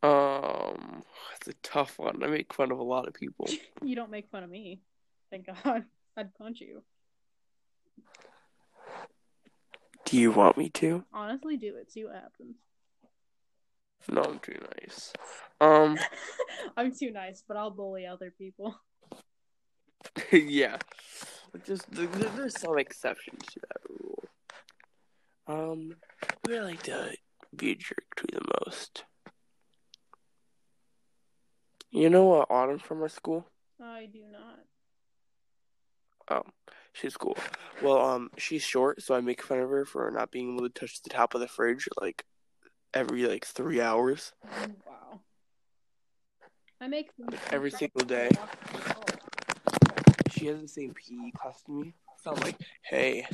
Um, 0.03 1.03
it's 1.37 1.49
a 1.49 1.53
tough 1.63 1.99
one. 1.99 2.23
I 2.23 2.27
make 2.29 2.53
fun 2.55 2.73
of 2.73 2.79
a 2.79 2.83
lot 2.83 3.07
of 3.09 3.15
people. 3.15 3.49
You 3.83 3.97
don't 3.97 4.11
make 4.11 4.29
fun 4.31 4.43
of 4.45 4.51
me. 4.51 4.81
Thank 5.31 5.47
God. 5.47 5.85
I'd 6.17 6.35
punch 6.35 6.61
you. 6.61 6.83
Do 10.05 10.17
you 10.19 10.33
want 10.33 10.57
me 10.59 10.69
to? 10.71 11.05
Honestly, 11.13 11.57
do 11.57 11.77
it. 11.77 11.91
See 11.93 12.05
what 12.05 12.15
happens. 12.15 12.57
No, 14.11 14.23
I'm 14.23 14.39
too 14.41 14.59
nice. 14.83 15.13
Um, 15.61 15.99
I'm 16.77 16.93
too 16.95 17.11
nice, 17.13 17.43
but 17.47 17.57
I'll 17.57 17.71
bully 17.71 18.07
other 18.07 18.31
people. 18.37 18.75
yeah. 20.33 20.79
But 21.53 21.65
Just 21.65 21.91
there- 21.91 22.07
there- 22.07 22.31
there's 22.31 22.59
some 22.61 22.79
exceptions 22.79 23.43
to 23.53 23.61
that 23.61 23.83
rule. 23.89 24.25
Um, 25.47 25.97
who 26.47 26.57
I 26.57 26.61
like 26.61 26.83
to 26.85 27.15
be 27.55 27.73
a 27.73 27.75
jerk 27.75 28.15
to 28.17 28.27
the 28.33 28.41
most? 28.67 29.05
You 31.91 32.09
know 32.09 32.35
uh, 32.35 32.45
Autumn 32.49 32.79
from 32.79 33.03
our 33.03 33.09
school? 33.09 33.47
I 33.83 34.07
do 34.13 34.21
not. 34.31 34.61
Oh, 36.31 36.49
she's 36.93 37.17
cool. 37.17 37.37
Well, 37.83 38.01
um, 38.01 38.31
she's 38.37 38.63
short, 38.63 39.03
so 39.03 39.17
I 39.17 39.21
make 39.21 39.43
fun 39.43 39.59
of 39.59 39.71
her 39.71 39.85
for 39.85 40.09
not 40.13 40.31
being 40.31 40.55
able 40.55 40.69
to 40.69 40.81
touch 40.81 41.03
the 41.03 41.11
top 41.11 41.35
of 41.35 41.41
the 41.41 41.49
fridge 41.49 41.89
like 42.01 42.25
every 42.95 43.27
like 43.27 43.45
three 43.45 43.81
hours. 43.81 44.33
Wow. 44.87 45.21
I 46.81 46.87
make 46.87 47.11
fun 47.13 47.35
of 47.35 47.53
Every 47.53 47.73
single 47.73 48.05
day. 48.05 48.31
She 50.31 50.47
has 50.47 50.61
the 50.61 50.69
same 50.69 50.95
PE 50.95 51.33
class 51.33 51.63
to 51.65 51.73
me, 51.73 51.95
so 52.23 52.33
I'm 52.33 52.41
like, 52.41 52.57
hey, 52.85 53.27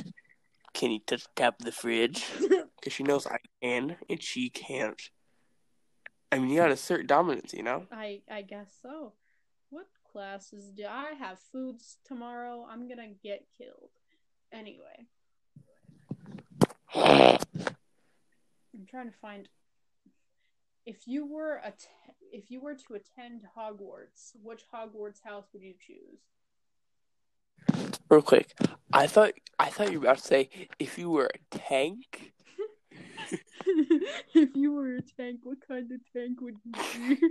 can 0.73 0.89
you 0.91 0.99
touch 1.05 1.23
the 1.23 1.43
top 1.43 1.59
of 1.59 1.65
the 1.65 1.71
fridge? 1.71 2.25
Because 2.77 2.93
she 2.93 3.03
knows 3.03 3.25
I 3.25 3.37
can 3.61 3.97
and 4.07 4.21
she 4.21 4.49
can't. 4.49 5.01
I 6.31 6.39
mean, 6.39 6.49
you 6.49 6.57
gotta 6.57 6.73
assert 6.73 7.07
dominance, 7.07 7.53
you 7.53 7.63
know? 7.63 7.85
I 7.91 8.21
I 8.29 8.41
guess 8.41 8.69
so. 8.81 9.13
What 9.69 9.87
classes 10.11 10.71
do 10.71 10.85
I 10.85 11.13
have? 11.19 11.39
Foods 11.51 11.97
tomorrow. 12.05 12.67
I'm 12.69 12.87
gonna 12.89 13.13
get 13.23 13.45
killed. 13.57 13.89
Anyway, 14.51 15.07
I'm 16.95 17.39
trying 18.89 19.11
to 19.11 19.17
find. 19.21 19.47
If 20.85 21.05
you 21.05 21.25
were 21.25 21.61
a 21.63 21.73
if 22.31 22.49
you 22.49 22.61
were 22.61 22.75
to 22.75 22.93
attend 22.95 23.43
Hogwarts, 23.57 24.31
which 24.41 24.63
Hogwarts 24.73 25.21
house 25.23 25.45
would 25.53 25.61
you 25.63 25.73
choose? 25.79 26.21
Real 28.09 28.21
quick, 28.21 28.53
I 28.93 29.07
thought 29.07 29.33
I 29.59 29.69
thought 29.69 29.91
you 29.91 29.99
were 29.99 30.05
about 30.05 30.17
to 30.19 30.23
say 30.23 30.49
if 30.79 30.97
you 30.97 31.09
were 31.09 31.29
a 31.33 31.57
tank. 31.57 32.33
if 34.33 34.49
you 34.55 34.73
were 34.73 34.95
a 34.95 35.01
tank, 35.01 35.39
what 35.43 35.57
kind 35.67 35.91
of 35.91 35.99
tank 36.13 36.41
would 36.41 36.55
you 36.63 37.17
be? 37.17 37.19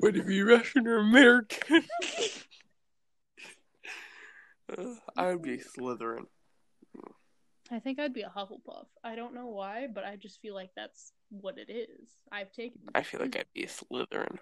Would 0.00 0.16
it 0.16 0.26
be 0.26 0.42
Russian 0.42 0.86
or 0.86 0.98
American? 0.98 1.84
Uh, 4.76 4.96
I 5.16 5.28
would 5.28 5.40
be 5.40 5.56
Slytherin. 5.56 6.26
I 7.70 7.78
think 7.78 7.98
I'd 7.98 8.12
be 8.12 8.20
a 8.20 8.28
Hufflepuff. 8.28 8.86
I 9.02 9.14
don't 9.14 9.34
know 9.34 9.46
why, 9.46 9.86
but 9.86 10.04
I 10.04 10.16
just 10.16 10.42
feel 10.42 10.54
like 10.54 10.70
that's 10.76 11.12
what 11.30 11.56
it 11.56 11.70
is. 11.70 12.10
I've 12.30 12.52
taken. 12.52 12.80
I 12.94 13.02
feel 13.02 13.20
like 13.20 13.34
I'd 13.34 13.46
be 13.54 13.62
a 13.62 13.66
Slytherin. 13.66 14.38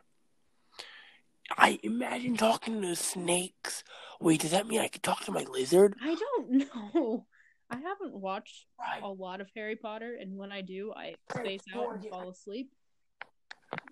I 1.57 1.79
imagine 1.83 2.37
talking 2.37 2.83
to 2.83 2.97
snakes. 2.97 3.85
Wait, 4.21 4.41
does 4.41 4.51
that 4.51 4.67
mean 4.67 4.81
I 4.81 4.89
could 4.89 5.03
talk 5.03 5.25
to 5.27 5.33
my 5.33 5.45
lizard? 5.45 5.95
I 6.03 6.17
don't 6.17 6.51
know. 6.95 7.27
I 7.69 7.77
haven't 7.79 8.15
watched 8.15 8.67
Right. 8.79 9.03
a 9.03 9.09
lot 9.09 9.41
of 9.41 9.51
Harry 9.55 9.77
Potter, 9.77 10.17
and 10.21 10.37
when 10.37 10.53
I 10.53 10.61
do, 10.61 10.93
I 10.95 11.17
space 11.31 11.65
out 11.75 11.95
and 11.95 12.07
fall 12.09 12.29
asleep. 12.29 12.73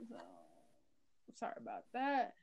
So, 0.08 0.16
sorry 1.34 1.54
about 1.56 1.84
that. 1.92 2.34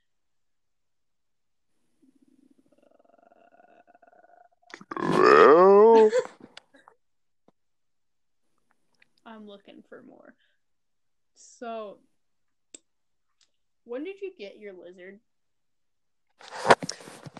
Well, 4.99 6.11
I'm 9.25 9.47
looking 9.47 9.83
for 9.87 10.03
more. 10.03 10.35
So, 11.35 11.99
when 13.85 14.03
did 14.03 14.21
you 14.21 14.33
get 14.37 14.57
your 14.57 14.73
lizard? 14.73 15.19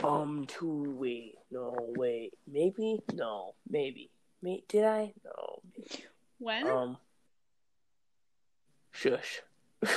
Um, 0.04 0.46
two. 0.48 0.96
Wait, 0.98 1.36
no, 1.52 1.76
wait. 1.98 2.34
Maybe, 2.52 3.00
no, 3.14 3.56
maybe. 3.70 4.10
May, 4.42 4.64
did 4.68 4.84
I? 4.84 5.14
No. 5.24 5.62
When? 6.40 6.68
Um. 6.68 6.98
Shush. 8.92 9.42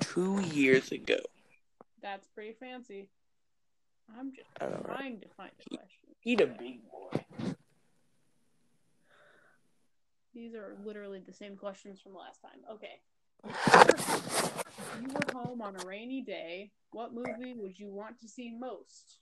Two 0.00 0.40
years 0.40 0.90
ago. 0.92 1.16
That's 2.02 2.26
pretty 2.28 2.54
fancy. 2.58 3.08
I'm 4.18 4.32
just 4.32 4.48
I 4.60 4.66
know, 4.66 4.82
right? 4.84 4.96
trying 4.96 5.20
to 5.20 5.28
find 5.36 5.50
a 5.58 5.76
question. 5.76 6.08
He 6.20 6.34
a 6.34 6.46
big 6.46 6.80
boy. 6.90 7.24
These 10.34 10.54
are 10.54 10.76
literally 10.84 11.20
the 11.20 11.32
same 11.32 11.56
questions 11.56 12.00
from 12.00 12.14
last 12.14 12.40
time. 12.40 12.60
Okay. 12.70 13.00
If 13.44 14.98
you 15.00 15.08
were 15.08 15.40
home 15.40 15.62
on 15.62 15.76
a 15.80 15.86
rainy 15.86 16.22
day, 16.22 16.70
what 16.92 17.12
movie 17.14 17.54
would 17.54 17.78
you 17.78 17.90
want 17.90 18.18
to 18.20 18.28
see 18.28 18.50
most? 18.50 19.18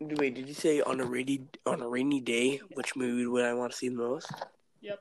Wait, 0.00 0.34
did 0.34 0.48
you 0.48 0.54
say 0.54 0.80
on 0.80 1.00
a 1.00 1.04
rainy 1.04 1.46
on 1.64 1.80
a 1.80 1.88
rainy 1.88 2.20
day? 2.20 2.60
Which 2.74 2.96
movie 2.96 3.26
would 3.26 3.44
I 3.44 3.54
want 3.54 3.72
to 3.72 3.78
see 3.78 3.88
the 3.88 3.94
most? 3.94 4.32
Yep. 4.80 4.98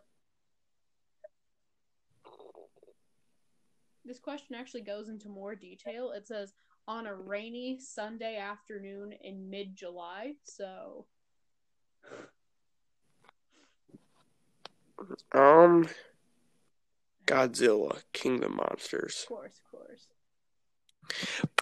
This 4.05 4.19
question 4.19 4.55
actually 4.55 4.81
goes 4.81 5.09
into 5.09 5.27
more 5.27 5.55
detail. 5.55 6.11
It 6.11 6.27
says 6.27 6.53
on 6.87 7.07
a 7.07 7.15
rainy 7.15 7.79
Sunday 7.79 8.37
afternoon 8.37 9.13
in 9.23 9.49
mid 9.49 9.75
July. 9.75 10.33
So, 10.43 11.05
Um, 15.33 15.87
Godzilla, 17.25 18.01
King 18.13 18.35
of 18.35 18.41
the 18.41 18.49
Monsters. 18.49 19.21
of 19.23 19.29
course, 19.29 19.59
of 19.63 19.79
course. 19.79 20.07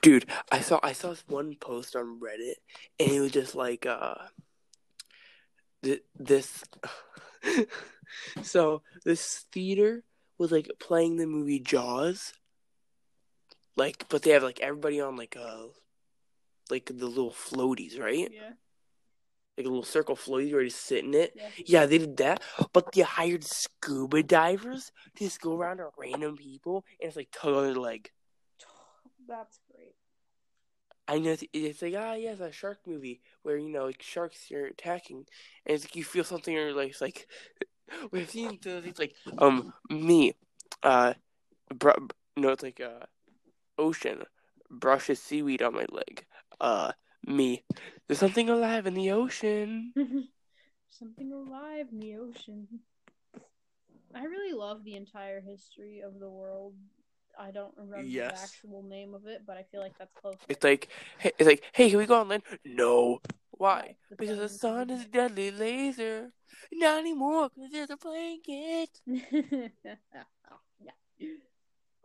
Dude, 0.02 0.26
I 0.52 0.60
saw 0.62 0.80
I 0.84 0.94
saw 0.94 1.10
this 1.10 1.24
one 1.28 1.56
post 1.56 1.96
on 1.96 2.20
Reddit, 2.20 2.56
and 3.00 3.12
it 3.12 3.20
was 3.20 3.32
just 3.32 3.56
like 3.56 3.86
uh, 3.86 4.16
th- 5.84 6.04
this. 6.16 6.64
so 8.42 8.82
this 9.06 9.46
theater 9.52 10.04
was 10.38 10.52
like 10.52 10.70
playing 10.80 11.18
the 11.18 11.26
movie 11.26 11.60
Jaws. 11.60 12.34
Like, 13.76 14.06
but 14.10 14.24
they 14.24 14.32
have 14.32 14.44
like 14.44 14.60
everybody 14.60 15.00
on 15.00 15.16
like 15.16 15.38
uh, 15.40 15.68
like 16.70 16.86
the 16.86 17.08
little 17.08 17.32
floaties, 17.32 18.00
right? 18.00 18.30
Yeah. 18.32 18.52
Like 19.60 19.66
a 19.66 19.70
little 19.70 19.84
circle 19.84 20.16
floaty 20.16 20.54
where 20.54 20.62
you 20.62 20.70
just 20.70 20.86
sit 20.86 21.04
in 21.04 21.14
it. 21.14 21.34
Yeah. 21.36 21.50
Yeah, 21.66 21.86
they 21.86 21.98
did 21.98 22.16
that, 22.18 22.42
but 22.72 22.94
they 22.94 23.02
hired 23.02 23.44
scuba 23.44 24.24
divers 24.24 24.94
to 25.18 25.26
just 25.26 25.42
go 25.42 25.58
around 25.58 25.78
to 25.78 25.90
random 25.98 26.38
people 26.38 26.86
and 27.02 27.10
it's 27.10 27.18
like 27.18 27.28
tug 27.34 27.54
on 27.54 27.64
their 27.66 27.76
leg. 27.76 28.10
That's 29.28 29.60
great. 29.70 29.96
I 31.10 31.20
know 31.20 31.32
it's, 31.32 31.44
it's 31.52 31.82
like 31.82 31.94
ah 31.98 32.14
yes, 32.14 32.40
a 32.40 32.54
shark 32.54 32.80
movie 32.88 33.20
where 33.44 33.58
you 33.58 33.68
know 33.68 33.86
like 33.88 34.02
sharks 34.02 34.50
are 34.54 34.68
attacking, 34.68 35.26
and 35.66 35.76
it's 35.76 35.84
like 35.84 35.96
you 35.98 36.06
feel 36.06 36.24
something 36.24 36.58
or 36.58 36.72
like 36.72 36.92
it's 36.92 37.02
like 37.02 37.28
we've 38.12 38.30
seen 38.30 38.60
those. 38.64 38.86
It's 38.86 39.00
like 39.00 39.16
um 39.40 39.74
me, 39.90 40.36
uh, 40.84 41.16
br- 41.76 41.92
no, 42.38 42.50
it's 42.50 42.64
like 42.64 42.80
uh, 42.80 43.06
ocean 43.78 44.24
brushes 44.70 45.22
seaweed 45.22 45.62
on 45.62 45.74
my 45.74 45.86
leg. 45.92 46.26
Uh, 46.62 46.94
me, 47.26 47.64
there's 48.08 48.20
something 48.20 48.50
alive 48.50 48.88
in 48.88 48.94
the 48.94 49.12
ocean. 49.12 49.94
Something 50.92 51.32
alive 51.32 51.86
in 51.92 52.00
the 52.00 52.16
ocean. 52.16 52.68
I 54.14 54.24
really 54.24 54.54
love 54.54 54.84
the 54.84 54.96
entire 54.96 55.40
history 55.40 56.02
of 56.02 56.20
the 56.20 56.28
world. 56.28 56.74
I 57.40 57.52
don't 57.52 57.74
remember 57.78 58.08
Yes. 58.08 58.32
the 58.32 58.44
actual 58.44 58.84
name 58.84 59.14
of 59.14 59.28
it, 59.28 59.44
but 59.46 59.56
I 59.56 59.64
feel 59.72 59.82
like 59.82 59.98
that's 59.98 60.12
close. 60.20 60.36
It's 60.50 60.64
like 60.64 60.90
hey, 61.20 61.32
it's 61.38 61.48
like 61.48 61.64
hey, 61.74 61.90
can 61.90 62.00
we 62.00 62.06
go 62.06 62.20
on 62.20 62.28
land? 62.28 62.44
No. 62.66 63.22
Why? 63.52 63.96
The 64.10 64.16
Because 64.16 64.40
the 64.40 64.50
sun 64.50 64.90
is 64.90 65.04
a 65.04 65.08
deadly 65.08 65.52
laser. 65.52 66.32
Not 66.74 67.00
anymore, 67.00 67.50
because 67.54 67.72
there's 67.72 67.92
a 67.92 67.98
blanket. 67.98 68.90
yeah. 69.06 69.68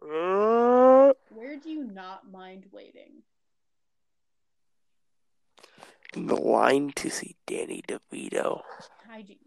Uh, 0.03 1.12
Where 1.31 1.59
do 1.59 1.70
you 1.70 1.85
not 1.85 2.31
mind 2.31 2.66
waiting? 2.70 3.22
In 6.16 6.27
the 6.27 6.37
line 6.37 6.92
to 6.96 7.11
see 7.11 7.37
Danny 7.46 7.83
DeVito. 7.87 8.62
Hygiene. 9.09 9.38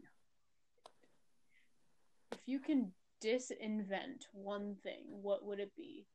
If 2.32 2.40
you 2.46 2.60
can 2.60 2.92
disinvent 3.24 4.28
one 4.32 4.76
thing, 4.84 5.06
what 5.08 5.46
would 5.46 5.60
it 5.60 5.72
be? 5.76 6.06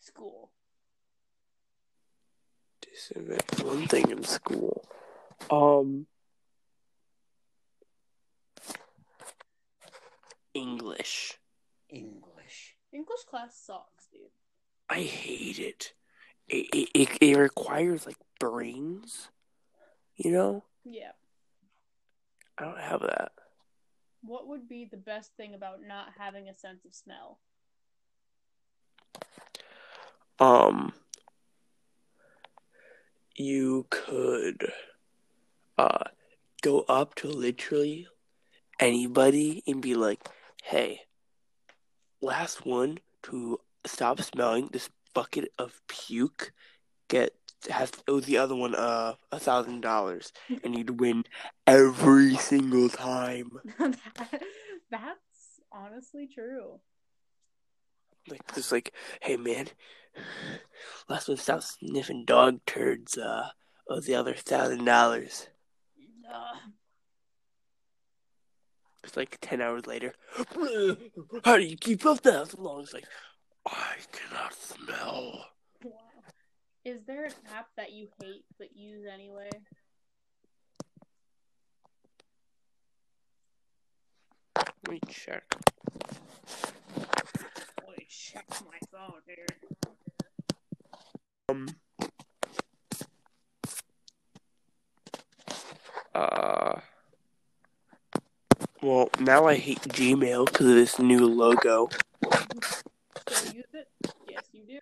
School. 0.00 0.50
Disinvent 2.82 3.64
one 3.64 3.86
thing 3.88 4.10
in 4.10 4.22
school. 4.22 4.84
Um, 5.50 6.06
English. 10.54 11.38
English. 11.88 12.76
English 12.92 13.24
class 13.28 13.60
sucks, 13.66 14.06
dude. 14.12 14.22
I 14.88 15.00
hate 15.00 15.58
it. 15.58 15.92
It, 16.48 16.68
it, 16.72 16.88
it, 16.94 17.08
it 17.20 17.36
requires 17.36 18.06
like 18.06 18.16
brains. 18.38 19.28
You 20.16 20.32
know, 20.32 20.64
Yeah. 20.84 21.12
I 22.58 22.64
don't 22.64 22.80
have 22.80 23.00
that. 23.00 23.32
What 24.22 24.48
would 24.48 24.68
be 24.68 24.86
the 24.86 24.96
best 24.96 25.32
thing 25.36 25.54
about 25.54 25.82
not 25.82 26.08
having 26.18 26.48
a 26.48 26.54
sense 26.54 26.84
of 26.84 26.94
smell? 26.94 27.38
Um, 30.38 30.92
you 33.34 33.86
could 33.90 34.72
uh 35.78 36.04
go 36.62 36.80
up 36.88 37.14
to 37.16 37.28
literally 37.28 38.08
anybody 38.80 39.62
and 39.66 39.82
be 39.82 39.94
like, 39.94 40.26
"Hey, 40.62 41.02
last 42.20 42.64
one 42.66 42.98
to 43.24 43.60
stop 43.84 44.20
smelling 44.22 44.68
this 44.72 44.88
bucket 45.14 45.52
of 45.58 45.80
puke 45.86 46.52
get 47.08 47.34
has 47.70 47.90
owes 48.08 48.24
the 48.26 48.38
other 48.38 48.54
one 48.54 48.74
uh 48.74 49.14
a 49.32 49.38
thousand 49.40 49.80
dollars, 49.80 50.32
and 50.62 50.76
you'd 50.76 51.00
win 51.00 51.24
every 51.66 52.36
single 52.36 52.88
time." 52.88 53.50
That- 53.78 54.42
That's 54.90 55.60
honestly 55.72 56.28
true. 56.32 56.80
Like 58.28 58.54
just 58.54 58.72
like, 58.72 58.92
"Hey 59.20 59.36
man, 59.36 59.68
last 61.08 61.28
one 61.28 61.36
stop 61.36 61.62
sniffing 61.62 62.24
dog 62.24 62.60
turds 62.66 63.16
uh 63.18 63.50
owes 63.88 64.06
the 64.06 64.14
other 64.14 64.34
thousand 64.34 64.84
dollars." 64.84 65.48
It's 69.04 69.16
like 69.16 69.38
10 69.40 69.60
hours 69.60 69.86
later. 69.86 70.14
How 71.44 71.56
do 71.56 71.62
you 71.62 71.76
keep 71.76 72.04
up 72.04 72.22
that 72.22 72.58
long? 72.58 72.82
It's 72.82 72.92
like, 72.92 73.06
I 73.64 73.94
cannot 74.10 74.52
smell. 74.54 75.44
Is 76.86 77.00
there 77.04 77.24
an 77.24 77.32
app 77.52 77.66
that 77.76 77.90
you 77.90 78.06
hate 78.22 78.44
but 78.58 78.76
use 78.76 79.06
anyway? 79.12 79.50
Let 84.56 84.88
me 84.88 85.00
check. 85.08 85.42
Boy, 86.94 88.06
check 88.08 88.46
my 88.64 88.78
phone 88.92 89.20
here. 89.26 89.46
Um. 91.48 91.66
Uh. 96.14 96.80
Well, 98.80 99.10
now 99.18 99.46
I 99.46 99.56
hate 99.56 99.80
Gmail 99.80 100.46
because 100.46 100.66
of 100.66 100.74
this 100.76 101.00
new 101.00 101.26
logo. 101.26 101.88
Still 103.26 103.54
use 103.54 103.64
it? 103.72 103.88
Yes, 104.28 104.44
you 104.52 104.62
do. 104.68 104.78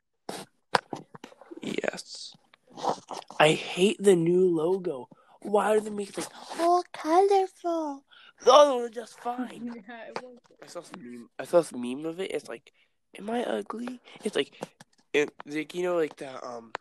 Yes. 1.62 2.36
I 3.44 3.52
hate 3.52 4.02
the 4.02 4.16
new 4.16 4.48
logo. 4.48 5.11
Why 5.42 5.74
do 5.74 5.80
they 5.80 5.90
make 5.90 6.09
it 6.09 6.16
like 6.16 6.29
all 6.58 6.83
colorful? 6.94 8.02
The 8.42 8.50
other 8.50 8.75
one's 8.77 8.94
just 8.94 9.21
fine. 9.21 9.83
yeah, 9.87 10.08
it 10.08 10.23
was. 10.23 10.38
I 10.62 10.66
saw 10.66 10.81
some 10.81 11.02
meme. 11.02 11.29
I 11.38 11.44
saw 11.44 11.60
some 11.60 11.83
meme 11.83 12.06
of 12.06 12.21
it. 12.21 12.31
It's 12.31 12.48
like, 12.48 12.73
am 13.18 13.29
I 13.29 13.44
ugly? 13.44 14.00
It's 14.25 14.35
like, 14.35 14.64
it, 15.12 15.31
like 15.44 15.75
you 15.75 15.83
know, 15.83 15.96
like 15.96 16.16
the 16.16 16.42
um, 16.42 16.73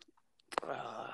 uh, 0.65 1.09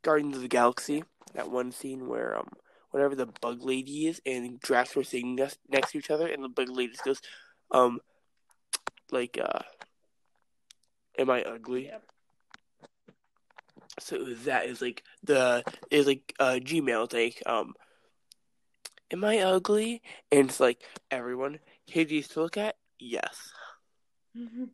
Guardians 0.00 0.36
of 0.36 0.42
the 0.42 0.48
Galaxy. 0.48 1.04
That 1.34 1.50
one 1.50 1.70
scene 1.70 2.08
where 2.08 2.38
um, 2.38 2.48
whatever 2.90 3.14
the 3.14 3.26
bug 3.26 3.62
lady 3.62 4.06
is, 4.06 4.22
and 4.24 4.58
Drax 4.60 4.96
were 4.96 5.04
sitting 5.04 5.34
next, 5.34 5.58
next 5.68 5.92
to 5.92 5.98
each 5.98 6.10
other, 6.10 6.26
and 6.26 6.42
the 6.42 6.48
bug 6.48 6.70
lady 6.70 6.92
just 6.92 7.04
goes, 7.04 7.20
um, 7.70 8.00
like 9.10 9.38
uh, 9.38 9.60
am 11.18 11.28
I 11.28 11.42
ugly? 11.42 11.84
Yep. 11.88 12.11
So 14.00 14.24
that 14.24 14.66
is 14.66 14.80
like 14.80 15.02
the 15.22 15.64
is 15.90 16.06
like 16.06 16.34
uh 16.40 16.58
Gmail 16.62 17.04
it's 17.04 17.14
like 17.14 17.42
um 17.46 17.74
Am 19.10 19.24
I 19.24 19.38
ugly? 19.40 20.00
And 20.30 20.48
it's 20.48 20.58
like 20.60 20.82
everyone 21.10 21.58
hideous 21.86 22.28
to 22.28 22.40
look 22.40 22.56
at? 22.56 22.76
Yes. 22.98 23.52
Mhm. 24.36 24.70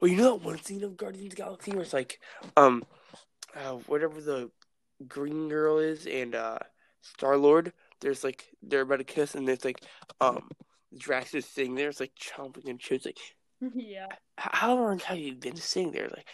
Well 0.00 0.10
you 0.10 0.16
know 0.16 0.36
that 0.36 0.44
one 0.44 0.60
scene 0.62 0.82
of 0.84 0.96
Guardians 0.96 1.26
of 1.26 1.30
the 1.30 1.36
Galaxy 1.36 1.72
where 1.72 1.82
it's 1.82 1.92
like 1.92 2.20
um 2.56 2.84
uh 3.54 3.72
whatever 3.86 4.20
the 4.20 4.50
green 5.06 5.48
girl 5.48 5.78
is 5.78 6.06
and 6.06 6.34
uh 6.34 6.58
Star 7.02 7.36
Lord, 7.36 7.72
there's 8.00 8.24
like 8.24 8.46
they're 8.62 8.80
about 8.80 8.96
to 8.96 9.04
kiss 9.04 9.34
and 9.34 9.48
it's 9.48 9.64
like 9.64 9.82
um 10.20 10.50
Drax 10.96 11.34
is 11.34 11.46
sitting 11.46 11.74
there, 11.74 11.88
it's 11.88 12.00
like 12.00 12.14
chomping 12.14 12.68
and 12.68 12.80
shit. 12.82 13.04
It's 13.04 13.06
like 13.06 13.18
yeah. 13.74 14.08
How 14.36 14.74
long 14.74 14.98
have 15.00 15.18
you 15.18 15.34
been 15.34 15.56
sitting 15.56 15.92
there? 15.92 16.08
Like, 16.08 16.26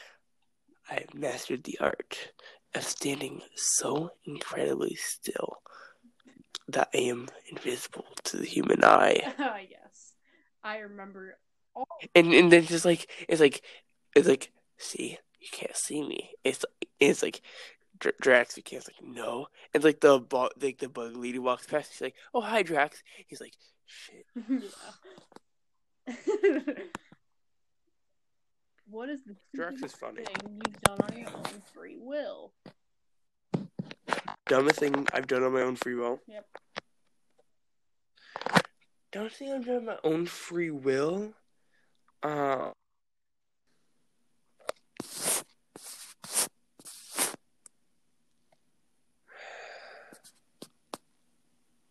I 0.90 0.94
have 0.94 1.14
mastered 1.14 1.64
the 1.64 1.78
art 1.80 2.32
of 2.74 2.82
standing 2.82 3.42
so 3.54 4.10
incredibly 4.24 4.94
still 4.96 5.58
that 6.68 6.88
I 6.94 6.98
am 6.98 7.28
invisible 7.48 8.06
to 8.24 8.36
the 8.36 8.46
human 8.46 8.84
eye. 8.84 9.20
yes. 9.70 10.12
I 10.62 10.78
remember 10.78 11.38
all 11.74 11.86
And 12.14 12.32
and 12.32 12.52
then 12.52 12.66
just 12.66 12.84
like 12.84 13.10
it's 13.28 13.40
like 13.40 13.62
it's 14.14 14.28
like 14.28 14.52
see 14.78 15.18
you 15.38 15.48
can't 15.52 15.76
see 15.76 16.02
me. 16.02 16.30
It's 16.44 16.64
it's 16.98 17.22
like 17.22 17.40
Dr- 17.98 18.18
Drax 18.20 18.56
you 18.56 18.62
can't. 18.62 18.84
It's 18.84 18.88
like 18.88 19.08
no. 19.08 19.46
It's 19.72 19.84
like 19.84 20.00
the 20.00 20.18
bu- 20.18 20.50
like 20.60 20.78
the 20.78 20.88
bug 20.88 21.16
lady 21.16 21.38
walks 21.38 21.66
past. 21.66 21.92
She's 21.92 22.00
like 22.00 22.14
oh 22.34 22.40
hi 22.40 22.62
Drax. 22.62 23.02
He's 23.26 23.40
like 23.40 23.54
shit. 23.86 24.26
yeah. 26.06 26.74
what 28.90 29.08
is 29.08 29.22
the 29.24 29.36
Drax 29.54 29.82
is 29.82 29.92
funny. 29.92 30.24
thing 30.24 30.60
you've 30.66 30.80
done 30.82 30.98
on 31.00 31.18
your 31.18 31.28
own 31.28 31.62
free 31.72 31.96
will? 31.98 32.52
Dumbest 34.46 34.80
thing 34.80 35.06
I've 35.12 35.26
done 35.26 35.44
on 35.44 35.52
my 35.52 35.62
own 35.62 35.76
free 35.76 35.94
will. 35.94 36.20
Yep. 36.26 36.46
Dumbest 39.12 39.36
thing 39.36 39.52
I've 39.52 39.64
done 39.64 39.76
on 39.76 39.84
my 39.84 39.96
own 40.02 40.26
free 40.26 40.70
will. 40.70 41.34
Uh. 42.22 42.70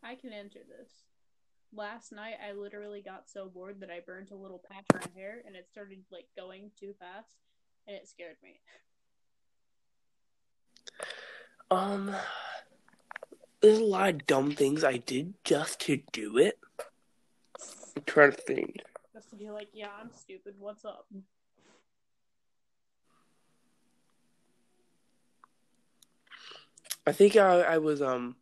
I 0.03 0.15
can 0.15 0.33
answer 0.33 0.59
this. 0.67 0.98
Last 1.71 2.11
night, 2.11 2.35
I 2.45 2.53
literally 2.53 3.01
got 3.01 3.29
so 3.29 3.47
bored 3.47 3.79
that 3.81 3.89
I 3.89 3.99
burnt 4.05 4.31
a 4.31 4.35
little 4.35 4.61
patch 4.69 4.85
on 4.93 5.01
my 5.01 5.19
hair, 5.19 5.41
and 5.45 5.55
it 5.55 5.67
started 5.69 5.99
like 6.11 6.25
going 6.35 6.71
too 6.79 6.95
fast, 6.99 7.35
and 7.87 7.95
it 7.95 8.07
scared 8.07 8.37
me. 8.43 8.59
Um, 11.71 12.15
there's 13.61 13.77
a 13.77 13.83
lot 13.83 14.09
of 14.09 14.25
dumb 14.25 14.51
things 14.51 14.83
I 14.83 14.97
did 14.97 15.35
just 15.43 15.79
to 15.81 16.01
do 16.11 16.37
it. 16.37 16.57
I'm 17.95 18.03
trying 18.05 18.31
to 18.31 18.37
think. 18.37 18.81
Just 19.13 19.29
to 19.29 19.35
be 19.35 19.51
like, 19.51 19.67
yeah, 19.73 19.89
I'm 20.01 20.09
stupid. 20.11 20.55
What's 20.57 20.85
up? 20.85 21.05
I 27.05 27.11
think 27.11 27.35
I, 27.35 27.61
I 27.61 27.77
was 27.77 28.01
um. 28.01 28.35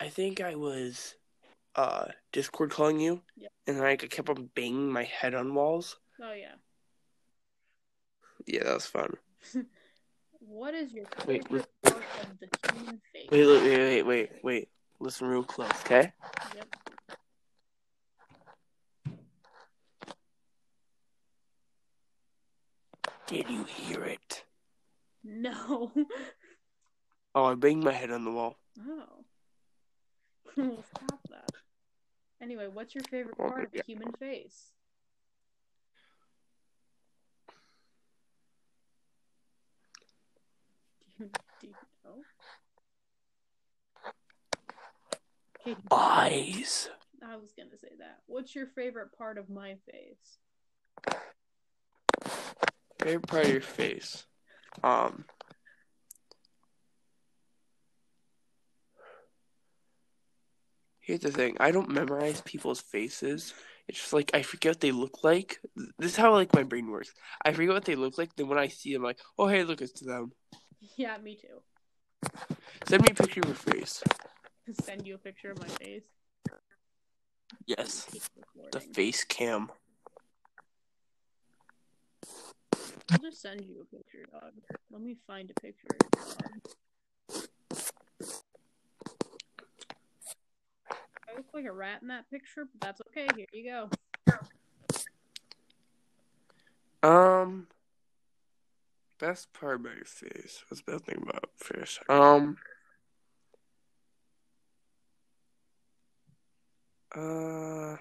I 0.00 0.08
think 0.08 0.40
I 0.40 0.56
was, 0.56 1.14
uh, 1.76 2.06
Discord 2.32 2.70
calling 2.70 3.00
you, 3.00 3.22
Yeah. 3.36 3.48
and 3.66 3.82
I 3.82 3.96
kept 3.96 4.28
on 4.28 4.50
banging 4.54 4.90
my 4.90 5.04
head 5.04 5.34
on 5.34 5.54
walls. 5.54 5.98
Oh 6.20 6.32
yeah. 6.32 6.54
Yeah, 8.46 8.64
that 8.64 8.74
was 8.74 8.86
fun. 8.86 9.14
What 10.44 10.74
is 10.74 10.92
your 10.92 11.04
Wait, 11.24 11.46
favorite 11.46 11.68
part 11.84 11.96
of 12.20 12.38
the 12.40 12.48
human 12.74 13.00
face? 13.12 13.28
Wait, 13.30 13.46
wait, 13.46 13.62
wait, 13.62 13.78
wait, 13.78 14.02
wait, 14.02 14.30
wait. 14.42 14.68
Listen 14.98 15.28
real 15.28 15.44
close, 15.44 15.70
okay? 15.84 16.12
Yep. 16.56 16.66
Did 23.26 23.48
you 23.48 23.64
hear 23.64 24.04
it? 24.04 24.44
No. 25.24 25.92
Oh, 27.34 27.44
I 27.46 27.54
banged 27.54 27.82
my 27.84 27.92
head 27.92 28.10
on 28.10 28.24
the 28.26 28.30
wall. 28.30 28.58
oh. 28.78 29.24
Stop 30.84 31.20
that. 31.30 31.50
Anyway, 32.42 32.66
what's 32.66 32.92
your 32.92 33.04
favorite 33.04 33.36
Oh, 33.38 33.48
part 33.48 33.64
of 33.66 33.70
the 33.70 33.82
human 33.86 34.10
face? 34.18 34.72
Do 41.18 41.24
you, 41.24 41.30
do 41.60 41.66
you 41.68 41.74
know? 42.04 42.24
Eyes. 45.92 46.90
I 47.22 47.36
was 47.36 47.52
gonna 47.56 47.78
say 47.80 47.92
that. 48.00 48.18
What's 48.26 48.56
your 48.56 48.66
favorite 48.66 49.16
part 49.16 49.38
of 49.38 49.48
my 49.48 49.76
face? 49.90 50.38
Favorite 53.00 53.26
part 53.28 53.44
of 53.44 53.52
your 53.52 53.60
face. 53.60 54.26
Um. 54.82 55.24
Here's 61.02 61.20
the 61.20 61.32
thing. 61.32 61.56
I 61.58 61.72
don't 61.72 61.90
memorize 61.90 62.40
people's 62.42 62.80
faces. 62.80 63.52
It's 63.88 63.98
just 63.98 64.12
like 64.12 64.30
I 64.34 64.42
forget 64.42 64.70
what 64.70 64.80
they 64.80 64.92
look 64.92 65.24
like. 65.24 65.58
This 65.98 66.12
is 66.12 66.16
how 66.16 66.32
like 66.32 66.54
my 66.54 66.62
brain 66.62 66.88
works. 66.88 67.12
I 67.44 67.52
forget 67.52 67.74
what 67.74 67.84
they 67.84 67.96
look 67.96 68.18
like. 68.18 68.34
Then 68.36 68.46
when 68.48 68.56
I 68.56 68.68
see 68.68 68.92
them, 68.92 69.02
like, 69.02 69.18
oh 69.36 69.48
hey, 69.48 69.64
look, 69.64 69.82
it's 69.82 70.00
them. 70.00 70.32
Yeah, 70.96 71.18
me 71.18 71.36
too. 71.36 71.60
Send 72.86 73.02
me 73.02 73.10
a 73.10 73.14
picture 73.14 73.40
of 73.40 73.46
your 73.46 73.56
face. 73.56 74.02
Send 74.80 75.06
you 75.06 75.16
a 75.16 75.18
picture 75.18 75.50
of 75.50 75.60
my 75.60 75.68
face. 75.68 76.04
Yes, 77.66 78.06
the 78.70 78.80
face 78.80 79.24
cam. 79.24 79.70
I'll 83.10 83.18
just 83.18 83.42
send 83.42 83.60
you 83.64 83.82
a 83.82 83.96
picture, 83.96 84.24
dog. 84.30 84.52
Let 84.90 85.02
me 85.02 85.16
find 85.26 85.50
a 85.50 85.60
picture, 85.60 85.88
dog. 86.12 86.60
I 91.54 91.58
like 91.58 91.66
a 91.66 91.72
rat 91.72 92.00
in 92.00 92.08
that 92.08 92.30
picture, 92.30 92.64
but 92.64 92.80
that's 92.80 93.00
okay. 93.08 93.28
Here 93.36 93.46
you 93.52 93.70
go. 93.70 93.90
Um, 97.06 97.66
best 99.18 99.52
part 99.52 99.80
about 99.80 99.96
your 99.96 100.04
face. 100.04 100.64
What's 100.68 100.82
the 100.82 100.92
best 100.92 101.04
thing 101.04 101.22
about 101.22 101.50
fish? 101.56 101.98
Um, 102.08 102.56
uh, 107.14 107.96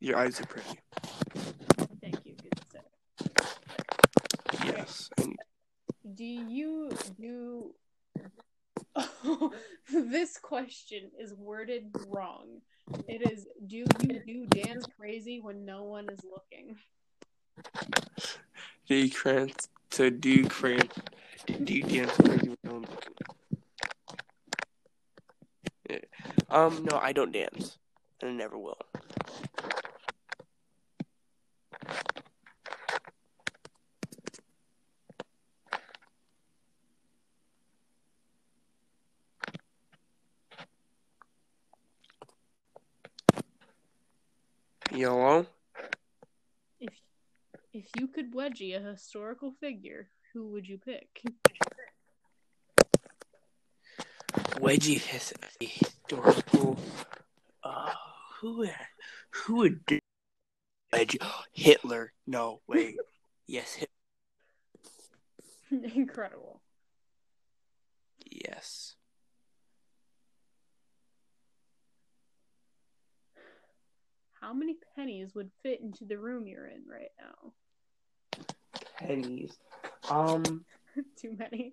your 0.00 0.18
eyes 0.18 0.40
are 0.40 0.46
pretty. 0.46 0.80
Thank 2.02 2.18
you. 2.24 2.34
Good 2.42 2.60
say. 2.70 2.80
Yes, 4.64 5.08
and 5.16 5.38
Do 6.14 6.24
you 6.24 6.90
do? 7.18 7.72
this 9.92 10.38
question 10.38 11.10
is 11.18 11.34
worded 11.34 11.94
wrong. 12.08 12.60
It 13.08 13.30
is. 13.30 13.46
Do 13.66 13.76
you 13.76 13.86
do 14.26 14.46
dance 14.46 14.86
crazy 14.98 15.40
when 15.40 15.64
no 15.64 15.82
one 15.84 16.06
is 16.10 16.20
looking? 16.24 16.76
do 18.86 18.94
you 18.94 19.10
cran 19.10 19.50
to 19.90 20.10
do 20.10 20.46
cran 20.48 20.88
do 21.64 21.74
you 21.74 21.82
dance 21.82 22.12
crazy 22.16 22.48
with 22.48 22.58
no 22.64 22.72
one 22.74 22.82
looking? 22.82 23.12
Um, 26.50 26.86
no, 26.90 26.98
I 26.98 27.12
don't 27.12 27.32
dance, 27.32 27.78
and 28.20 28.30
I 28.30 28.34
never 28.34 28.58
will. 28.58 28.78
Yellow. 44.96 45.46
If 46.80 46.94
if 47.74 47.84
you 47.98 48.08
could 48.08 48.32
wedgie 48.32 48.76
a 48.76 48.80
historical 48.80 49.52
figure, 49.60 50.08
who 50.32 50.48
would 50.52 50.66
you 50.66 50.78
pick? 50.78 51.22
Wedgie 54.56 55.00
has 55.02 55.34
a 55.60 55.64
historical. 55.66 56.78
Uh, 57.62 57.92
who 58.40 58.66
who 59.30 59.56
would 59.56 60.00
Wedgie? 60.92 61.22
Hitler? 61.52 62.12
No, 62.26 62.60
wait. 62.66 62.96
yes, 63.46 63.74
Hit- 63.74 63.90
Incredible. 65.94 66.62
yes. 68.24 68.95
How 74.46 74.52
many 74.52 74.76
pennies 74.94 75.34
would 75.34 75.50
fit 75.64 75.80
into 75.80 76.04
the 76.04 76.16
room 76.16 76.46
you're 76.46 76.68
in 76.68 76.82
right 76.88 77.10
now? 77.20 77.52
Pennies. 78.96 79.58
Um, 80.08 80.64
Too 81.20 81.34
many. 81.36 81.72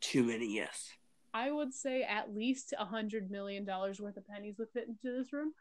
too 0.00 0.22
many. 0.22 0.54
Yes. 0.54 0.88
I 1.34 1.50
would 1.50 1.74
say 1.74 2.04
at 2.04 2.32
least 2.32 2.74
a 2.78 2.84
hundred 2.84 3.28
million 3.28 3.64
dollars 3.64 3.98
worth 3.98 4.16
of 4.18 4.28
pennies 4.28 4.54
would 4.60 4.68
fit 4.72 4.86
into 4.86 5.18
this 5.18 5.32
room. 5.32 5.52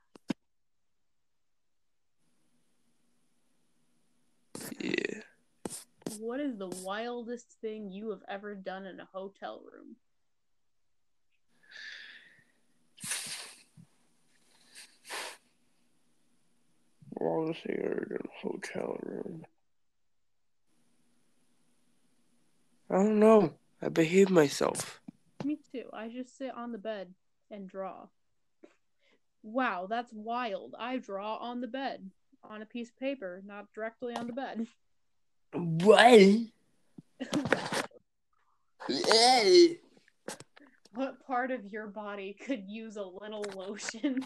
Yeah. 4.80 5.22
What 6.20 6.40
is 6.40 6.60
the 6.60 6.70
wildest 6.84 7.58
thing 7.60 7.90
you 7.92 8.12
have 8.12 8.22
ever 8.30 8.54
done 8.54 8.86
in 8.86 9.00
a 9.00 9.10
hotel 9.12 9.64
room? 9.74 9.96
Longest 17.20 17.64
thing 17.64 17.78
I 17.80 17.86
ever 17.86 18.08
in 18.10 18.26
a 18.26 18.48
hotel 18.48 18.98
room. 19.04 19.46
I 22.90 22.96
don't 22.96 23.20
know. 23.20 23.54
I 23.82 23.90
behave 23.90 24.30
myself. 24.30 25.00
Me 25.44 25.58
too. 25.72 25.86
I 25.94 26.10
just 26.10 26.38
sit 26.38 26.52
on 26.56 26.72
the 26.72 26.78
bed 26.78 27.14
and 27.52 27.70
draw. 27.70 28.08
Wow, 29.44 29.88
that's 29.90 30.12
wild. 30.12 30.76
I 30.78 30.98
draw 30.98 31.38
on 31.38 31.62
the 31.62 31.68
bed, 31.68 32.10
on 32.44 32.62
a 32.62 32.66
piece 32.66 32.90
of 32.90 33.00
paper, 33.00 33.42
not 33.46 33.72
directly 33.74 34.16
on 34.16 34.28
the 34.28 34.34
bed. 34.34 34.68
What? 35.54 36.20
hey. 38.88 39.78
What 40.96 41.26
part 41.26 41.52
of 41.52 41.72
your 41.72 41.86
body 41.86 42.34
could 42.34 42.64
use 42.68 42.98
a 42.98 43.04
little 43.04 43.46
lotion? 43.56 44.26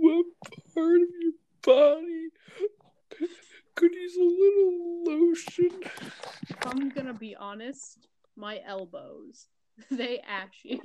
what 0.00 0.26
part 0.74 1.00
of 1.00 1.08
your 1.20 1.32
body 1.62 2.30
could 3.74 3.94
use 3.94 4.16
a 4.16 4.20
little 4.20 5.04
lotion? 5.04 5.70
I'm 6.64 6.88
gonna 6.90 7.14
be 7.14 7.36
honest, 7.56 8.08
my 8.36 8.60
elbows. 8.66 9.48
They 9.90 10.20
ashy. 10.20 10.80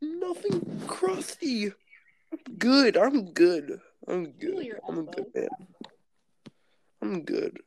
Nothing 0.00 0.80
crusty. 0.86 1.72
Good. 2.56 2.96
I'm 2.96 3.32
good. 3.32 3.80
I'm 4.06 4.30
good. 4.38 4.78
I'm 4.88 4.98
a 5.00 5.02
good 5.02 5.26
man. 5.34 5.48
I'm 7.02 7.24
good. 7.24 7.58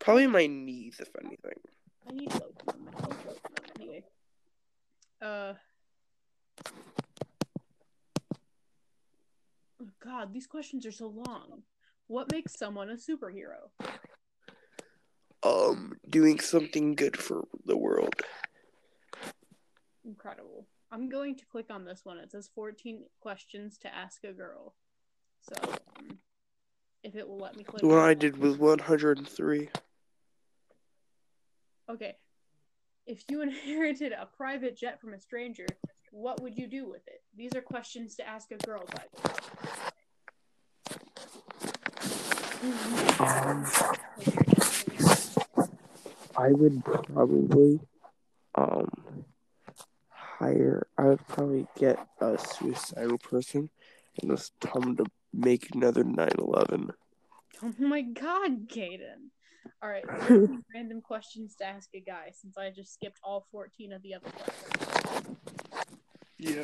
Probably 0.00 0.26
my 0.26 0.48
knees, 0.48 0.96
if 0.98 1.10
anything. 1.24 1.60
I 2.08 2.12
need 2.12 2.32
lotion. 2.32 2.48
on 2.66 2.84
my 2.86 2.92
elbows. 3.00 3.38
Anyway. 3.78 4.04
Uh. 5.22 5.52
God, 10.02 10.32
these 10.32 10.48
questions 10.48 10.84
are 10.86 10.92
so 10.92 11.06
long. 11.06 11.62
What 12.08 12.32
makes 12.32 12.58
someone 12.58 12.90
a 12.90 12.94
superhero? 12.94 13.70
Um, 15.42 15.92
doing 16.08 16.40
something 16.40 16.94
good 16.94 17.16
for 17.16 17.46
the 17.64 17.76
world. 17.76 18.14
Incredible. 20.04 20.66
I'm 20.90 21.08
going 21.08 21.36
to 21.36 21.44
click 21.46 21.66
on 21.70 21.84
this 21.84 22.00
one. 22.04 22.18
It 22.18 22.30
says 22.30 22.48
14 22.54 23.04
questions 23.20 23.78
to 23.78 23.94
ask 23.94 24.24
a 24.24 24.32
girl. 24.32 24.74
So, 25.42 25.54
um, 25.98 26.18
if 27.02 27.14
it 27.16 27.28
will 27.28 27.38
let 27.38 27.56
me 27.56 27.64
click. 27.64 27.82
The 27.82 27.88
one 27.88 27.98
on 27.98 28.08
I 28.08 28.12
it. 28.12 28.18
did 28.18 28.38
was 28.38 28.56
103. 28.56 29.68
Okay. 31.88 32.16
If 33.06 33.24
you 33.28 33.42
inherited 33.48 34.12
a 34.12 34.26
private 34.36 34.76
jet 34.76 35.00
from 35.00 35.14
a 35.14 35.20
stranger, 35.20 35.66
what 36.10 36.42
would 36.42 36.56
you 36.56 36.66
do 36.66 36.88
with 36.88 37.06
it? 37.06 37.22
These 37.36 37.54
are 37.54 37.60
questions 37.60 38.16
to 38.16 38.26
ask 38.28 38.50
a 38.50 38.56
girl, 38.56 38.82
by 38.92 39.02
the 39.12 39.28
way. 39.28 39.34
Um, 43.18 43.64
I 46.38 46.52
would 46.52 46.84
probably 46.84 47.80
um 48.54 49.24
hire. 50.08 50.86
I 50.98 51.04
would 51.04 51.26
probably 51.28 51.66
get 51.78 51.98
a 52.20 52.38
suicidal 52.38 53.18
person 53.18 53.70
and 54.20 54.30
just 54.30 54.52
tell 54.60 54.80
them 54.80 54.96
to 54.96 55.06
make 55.32 55.74
another 55.74 56.04
9/11. 56.04 56.90
Oh 57.62 57.72
my 57.78 58.02
god, 58.02 58.68
Caden. 58.68 59.30
Alright, 59.82 60.04
random 60.74 61.00
questions 61.00 61.54
to 61.56 61.66
ask 61.66 61.88
a 61.94 62.00
guy 62.00 62.30
since 62.32 62.56
I 62.56 62.70
just 62.70 62.94
skipped 62.94 63.18
all 63.22 63.46
14 63.50 63.92
of 63.92 64.00
the 64.02 64.14
other 64.14 64.30
questions. 64.30 65.36
Yeah. 66.38 66.62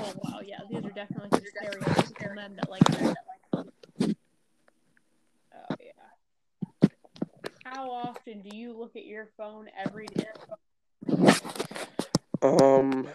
Oh 0.00 0.12
wow, 0.24 0.40
yeah, 0.44 0.58
these 0.68 0.84
are 0.84 0.90
definitely 0.90 1.30
some 1.30 1.40
stereotypical 1.40 2.34
men 2.34 2.56
that 2.56 2.68
like 2.68 2.84
that. 2.84 3.16
Oh 3.54 3.64
yeah. 5.80 5.92
How 7.72 7.90
often 7.90 8.42
do 8.42 8.54
you 8.54 8.78
look 8.78 8.96
at 8.96 9.06
your 9.06 9.30
phone 9.38 9.66
every 9.82 10.06
day? 10.06 10.26
Um, 12.42 13.08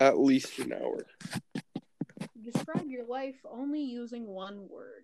at 0.00 0.18
least 0.18 0.58
an 0.60 0.72
hour. 0.72 1.04
Describe 2.42 2.86
your 2.86 3.04
life 3.04 3.34
only 3.44 3.82
using 3.82 4.26
one 4.26 4.66
word. 4.70 5.02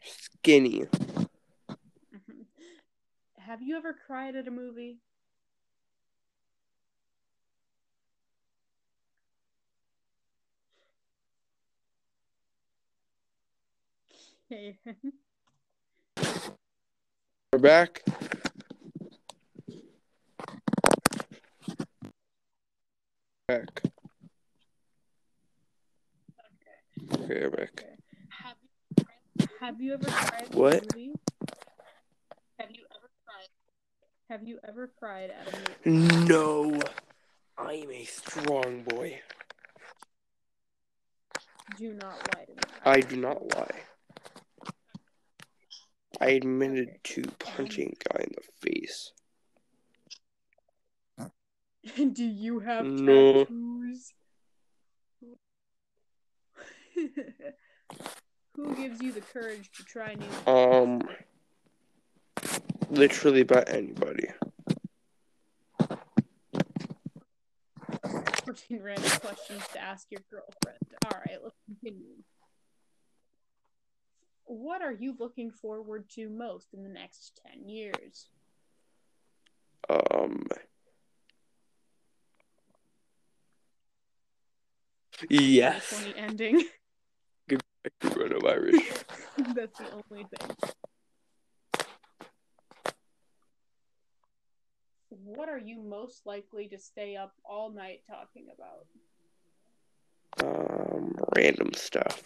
Skinny. 0.00 0.86
Mhm. 2.14 2.46
Have 3.38 3.62
you 3.62 3.76
ever 3.76 3.94
cried 4.06 4.36
at 4.36 4.46
a 4.46 4.52
movie? 4.52 5.00
Okay. 14.52 14.78
We're 17.52 17.58
back. 17.58 18.02
Back. 23.48 23.82
Okay, 27.12 27.44
I'm 27.44 27.50
back. 27.50 27.84
Have 28.30 28.56
you, 28.62 29.46
have 29.60 29.80
you 29.80 29.94
ever 29.94 30.04
cried 30.04 30.42
at 30.42 30.54
What? 30.54 30.74
a 30.74 30.96
movie? 30.96 31.14
Have 32.60 32.70
you 32.70 32.84
ever 32.94 33.10
cried? 33.24 33.48
Have 34.30 34.46
you 34.46 34.58
ever 34.68 34.90
cried 35.00 35.30
at 35.30 35.52
a 35.52 35.90
movie? 35.90 36.24
No, 36.26 36.80
I 37.58 37.72
am 37.72 37.90
a 37.90 38.04
strong 38.04 38.82
boy. 38.84 39.20
Do 41.78 41.92
not 41.94 42.14
lie 42.36 42.44
to 42.44 42.52
me. 42.52 42.58
I 42.84 43.00
do 43.00 43.16
not 43.16 43.42
lie. 43.56 43.80
I 46.20 46.30
admitted 46.30 46.98
to 47.04 47.22
punching 47.38 47.94
a 48.00 48.12
guy 48.12 48.24
in 48.24 48.32
the 48.34 48.42
face. 48.70 49.12
Do 52.12 52.24
you 52.24 52.60
have 52.60 52.86
No. 52.86 53.44
tattoos? 53.44 54.12
Who 58.56 58.74
gives 58.74 59.02
you 59.02 59.12
the 59.12 59.20
courage 59.20 59.70
to 59.76 59.84
try 59.84 60.14
new? 60.14 60.26
Um, 60.52 61.02
literally 62.90 63.42
by 63.42 63.62
anybody. 63.66 64.28
14 68.46 68.82
random 68.82 69.10
questions 69.20 69.62
to 69.72 69.80
ask 69.80 70.06
your 70.10 70.22
girlfriend. 70.30 70.78
All 71.04 71.18
right, 71.18 71.38
let's 71.42 71.56
continue. 71.66 72.14
What 74.46 74.80
are 74.80 74.92
you 74.92 75.14
looking 75.18 75.50
forward 75.50 76.08
to 76.10 76.28
most 76.28 76.72
in 76.72 76.84
the 76.84 76.88
next 76.88 77.40
10 77.52 77.68
years? 77.68 78.28
Um, 79.90 80.46
yes, 85.28 85.90
2020 85.90 86.18
ending. 86.18 86.64
coronavirus. 88.02 89.04
That's 89.54 89.78
the 89.78 89.86
only 89.92 90.24
thing. 90.24 90.56
What 95.08 95.48
are 95.48 95.58
you 95.58 95.80
most 95.80 96.24
likely 96.24 96.68
to 96.68 96.78
stay 96.78 97.16
up 97.16 97.32
all 97.44 97.70
night 97.70 98.02
talking 98.08 98.46
about? 98.54 98.86
Um, 100.38 101.16
random 101.36 101.72
stuff. 101.74 102.22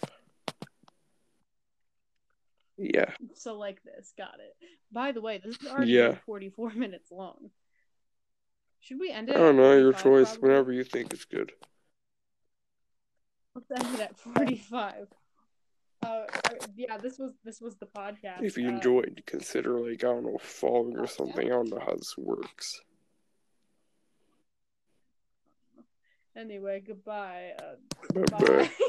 Yeah. 2.77 3.11
So 3.35 3.57
like 3.57 3.81
this, 3.83 4.13
got 4.17 4.35
it. 4.39 4.55
By 4.91 5.11
the 5.11 5.21
way, 5.21 5.41
this 5.43 5.55
is 5.57 5.67
already 5.67 5.91
Yeah. 5.91 6.15
44 6.25 6.71
minutes 6.75 7.11
long. 7.11 7.51
Should 8.79 8.99
we 8.99 9.11
end 9.11 9.29
it? 9.29 9.35
I 9.35 9.39
don't 9.39 9.57
know, 9.57 9.77
your 9.77 9.93
choice. 9.93 10.31
probably? 10.31 10.49
Whenever 10.49 10.71
you 10.71 10.83
think 10.83 11.13
it's 11.13 11.25
good. 11.25 11.51
Let's 13.53 13.85
end 13.85 13.95
it 13.95 14.01
at 14.01 14.17
45. 14.17 15.07
Uh, 16.03 16.07
uh, 16.07 16.25
yeah, 16.75 16.97
this 16.97 17.19
was 17.19 17.33
this 17.43 17.61
was 17.61 17.75
the 17.75 17.85
podcast. 17.85 18.41
If 18.41 18.57
you 18.57 18.67
Uh, 18.67 18.71
enjoyed, 18.71 19.21
consider 19.27 19.79
like 19.79 20.03
I 20.03 20.07
don't 20.07 20.23
know, 20.23 20.39
following 20.39 20.97
or 20.97 21.05
something. 21.05 21.45
I 21.45 21.49
don't 21.49 21.69
know 21.69 21.79
how 21.79 21.93
this 21.93 22.17
works. 22.17 22.81
Anyway, 26.35 26.81
goodbye. 26.87 27.51
Uh, 27.61 28.21
bye. 28.31 28.69